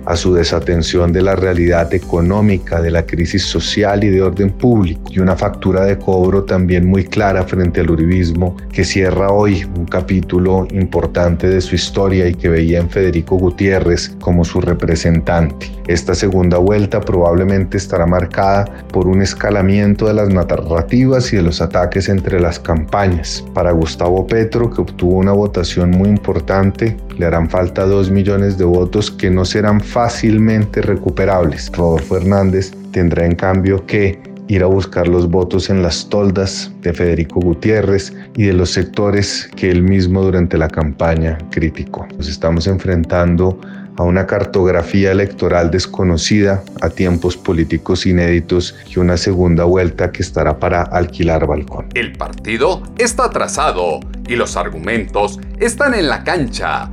a 0.09 0.16
su 0.16 0.33
desatención 0.33 1.12
de 1.12 1.21
la 1.21 1.37
realidad 1.37 1.92
económica, 1.92 2.81
de 2.81 2.90
la 2.90 3.05
crisis 3.05 3.42
social 3.42 4.03
y 4.03 4.09
de 4.09 4.23
orden 4.23 4.51
público, 4.51 5.03
y 5.11 5.21
una 5.21 5.37
factura 5.37 5.85
de 5.85 5.99
cobro 5.99 6.44
también 6.44 6.87
muy 6.87 7.05
clara 7.05 7.44
frente 7.44 7.83
al 7.83 7.90
uribismo 7.90 8.57
que 8.73 8.85
cierra 8.85 9.31
hoy 9.31 9.64
un 9.77 9.85
capítulo 9.85 10.66
importante 10.71 11.47
de 11.47 11.61
su 11.61 11.75
historia 11.75 12.27
y 12.27 12.35
que 12.35 12.49
veía 12.49 12.81
en 12.81 12.88
Federico 12.88 13.37
Gutiérrez 13.37 14.16
como 14.18 14.47
su 14.47 14.62
representante. 14.62 15.71
Esta 15.88 16.14
segunda 16.14 16.59
vuelta 16.59 17.01
probablemente 17.01 17.77
estará 17.77 18.07
marcada 18.07 18.64
por 18.92 19.09
un 19.09 19.21
escalamiento 19.21 20.07
de 20.07 20.14
las 20.14 20.29
narrativas 20.31 21.33
y 21.33 21.37
de 21.37 21.42
los 21.42 21.61
ataques 21.61 22.09
entre 22.09 22.40
las 22.40 22.59
campañas. 22.59 23.44
Para 23.53 23.73
Gustavo 23.73 24.27
Petro, 24.27 24.71
que 24.71 24.81
obtuvo 24.81 25.16
una 25.16 25.33
votación 25.33 25.90
muy 25.90 26.09
importante, 26.09 26.97
le 27.16 27.27
harán 27.27 27.49
falta 27.51 27.85
dos 27.85 28.11
millones 28.11 28.59
de 28.59 28.64
votos 28.64 29.11
que 29.11 29.31
no 29.31 29.44
serán 29.44 29.81
fácilmente 29.98 30.80
recuperables. 30.80 31.72
Rodolfo 31.72 32.18
Hernández 32.18 32.70
tendrá 32.92 33.26
en 33.26 33.34
cambio 33.34 33.84
que 33.84 34.22
ir 34.46 34.62
a 34.62 34.66
buscar 34.66 35.08
los 35.08 35.28
votos 35.28 35.70
en 35.70 35.82
las 35.82 36.08
toldas 36.08 36.70
de 36.82 36.92
Federico 36.92 37.40
Gutiérrez 37.40 38.12
y 38.37 38.44
de 38.44 38.52
los 38.52 38.70
sectores 38.70 39.50
que 39.56 39.68
él 39.72 39.82
mismo 39.82 40.22
durante 40.22 40.56
la 40.56 40.68
campaña 40.68 41.37
criticó. 41.50 42.06
Nos 42.16 42.28
estamos 42.28 42.68
enfrentando 42.68 43.58
a 43.96 44.04
una 44.04 44.24
cartografía 44.24 45.11
electoral 45.11 45.72
desconocida, 45.72 46.62
a 46.80 46.90
tiempos 46.90 47.37
políticos 47.37 48.06
inéditos 48.06 48.76
y 48.88 49.00
una 49.00 49.16
segunda 49.16 49.64
vuelta 49.64 50.12
que 50.12 50.22
estará 50.22 50.61
para 50.61 50.82
alquilar 50.82 51.44
balcón. 51.48 51.88
El 51.94 52.12
partido 52.12 52.84
está 52.98 53.24
atrasado 53.24 53.98
y 54.28 54.37
los 54.37 54.56
argumentos 54.56 55.40
están 55.58 55.94
en 55.94 56.08
la 56.08 56.22
cancha 56.22 56.88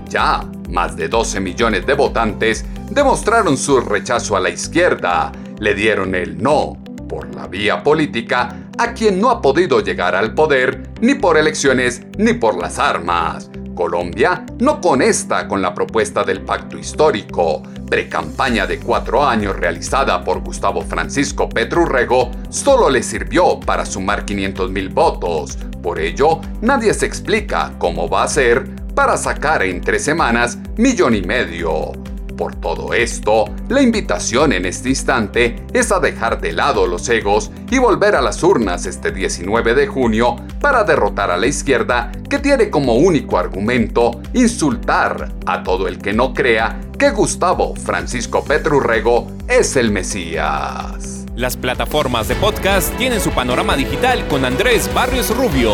Ya, 0.08 0.48
más 0.70 0.96
de 0.96 1.08
12 1.08 1.40
millones 1.40 1.84
de 1.84 1.92
votantes 1.92 2.64
demostraron 2.90 3.58
su 3.58 3.80
rechazo 3.80 4.34
a 4.34 4.40
la 4.40 4.48
izquierda, 4.48 5.30
le 5.58 5.74
dieron 5.74 6.14
el 6.14 6.42
no 6.42 6.78
por 7.06 7.34
la 7.34 7.46
vía 7.46 7.82
política 7.82 8.70
a 8.78 8.94
quien 8.94 9.20
no 9.20 9.28
ha 9.30 9.42
podido 9.42 9.80
llegar 9.80 10.14
al 10.14 10.32
poder 10.34 10.88
ni 11.02 11.16
por 11.16 11.36
elecciones 11.36 12.00
ni 12.16 12.32
por 12.32 12.58
las 12.58 12.78
armas. 12.78 13.50
Colombia 13.74 14.46
no 14.58 14.80
conesta 14.80 15.46
con 15.46 15.60
la 15.60 15.74
propuesta 15.74 16.24
del 16.24 16.40
pacto 16.42 16.78
histórico. 16.78 17.62
Precampaña 17.88 18.66
de 18.66 18.78
cuatro 18.78 19.26
años 19.26 19.56
realizada 19.56 20.22
por 20.22 20.40
Gustavo 20.40 20.82
Francisco 20.82 21.48
Petrurrego 21.48 22.30
solo 22.50 22.90
le 22.90 23.02
sirvió 23.02 23.58
para 23.60 23.86
sumar 23.86 24.26
500 24.26 24.70
mil 24.70 24.90
votos. 24.90 25.56
Por 25.82 25.98
ello, 25.98 26.40
nadie 26.60 26.92
se 26.92 27.06
explica 27.06 27.72
cómo 27.78 28.08
va 28.08 28.24
a 28.24 28.28
ser 28.28 28.68
para 28.94 29.16
sacar 29.16 29.62
en 29.62 29.80
tres 29.80 30.04
semanas 30.04 30.58
millón 30.76 31.14
y 31.14 31.22
medio. 31.22 31.92
Por 32.38 32.54
todo 32.54 32.94
esto, 32.94 33.46
la 33.68 33.82
invitación 33.82 34.52
en 34.52 34.64
este 34.64 34.90
instante 34.90 35.56
es 35.72 35.90
a 35.90 35.98
dejar 35.98 36.40
de 36.40 36.52
lado 36.52 36.86
los 36.86 37.08
egos 37.08 37.50
y 37.68 37.78
volver 37.78 38.14
a 38.14 38.22
las 38.22 38.44
urnas 38.44 38.86
este 38.86 39.10
19 39.10 39.74
de 39.74 39.88
junio 39.88 40.36
para 40.60 40.84
derrotar 40.84 41.32
a 41.32 41.36
la 41.36 41.48
izquierda 41.48 42.12
que 42.30 42.38
tiene 42.38 42.70
como 42.70 42.94
único 42.94 43.38
argumento 43.38 44.20
insultar 44.34 45.32
a 45.46 45.64
todo 45.64 45.88
el 45.88 45.98
que 45.98 46.12
no 46.12 46.32
crea 46.32 46.80
que 46.96 47.10
Gustavo 47.10 47.74
Francisco 47.74 48.44
Petrurrego 48.44 49.26
es 49.48 49.74
el 49.74 49.90
Mesías. 49.90 51.26
Las 51.34 51.56
plataformas 51.56 52.28
de 52.28 52.36
podcast 52.36 52.96
tienen 52.96 53.20
su 53.20 53.30
panorama 53.30 53.76
digital 53.76 54.28
con 54.28 54.44
Andrés 54.44 54.88
Barrios 54.94 55.36
Rubio. 55.36 55.72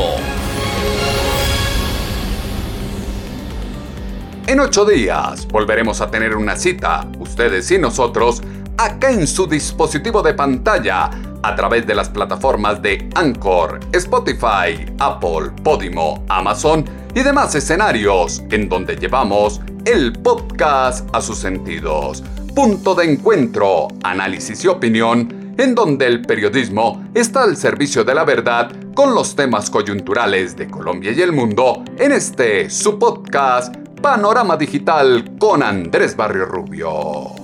En 4.47 4.61
ocho 4.61 4.85
días 4.85 5.49
volveremos 5.49 6.03
a 6.03 6.11
tener 6.11 6.37
una 6.37 6.55
cita, 6.55 7.09
ustedes 7.19 7.71
y 7.71 7.79
nosotros, 7.79 8.43
acá 8.77 9.11
en 9.11 9.27
su 9.27 9.47
dispositivo 9.47 10.21
de 10.21 10.35
pantalla, 10.35 11.11
a 11.43 11.55
través 11.57 11.87
de 11.87 11.95
las 11.95 12.11
plataformas 12.11 12.83
de 12.83 13.09
Anchor, 13.15 13.81
Spotify, 13.93 14.85
Apple, 14.99 15.51
Podimo, 15.63 16.23
Amazon 16.29 16.85
y 17.15 17.23
demás 17.23 17.55
escenarios, 17.55 18.43
en 18.51 18.69
donde 18.69 18.97
llevamos 18.97 19.63
el 19.87 20.13
podcast 20.13 21.09
a 21.15 21.23
sus 21.23 21.39
sentidos. 21.39 22.23
Punto 22.55 22.95
de 22.95 23.13
encuentro, 23.13 23.89
análisis 24.03 24.63
y 24.63 24.69
opinión 24.69 25.55
en 25.57 25.75
donde 25.75 26.07
el 26.07 26.21
periodismo 26.21 27.03
está 27.15 27.45
al 27.45 27.57
servicio 27.57 28.05
de 28.05 28.15
la 28.15 28.25
verdad 28.25 28.71
con 28.95 29.15
los 29.15 29.35
temas 29.35 29.71
coyunturales 29.71 30.55
de 30.57 30.69
Colombia 30.69 31.13
y 31.13 31.23
el 31.23 31.33
mundo 31.33 31.83
en 31.97 32.13
este 32.13 32.69
su 32.69 32.99
podcast 32.99 33.84
Panorama 34.05 34.55
Digital 34.55 35.39
con 35.39 35.63
Andrés 35.63 36.15
Barrio 36.15 36.45
Rubio. 36.45 37.44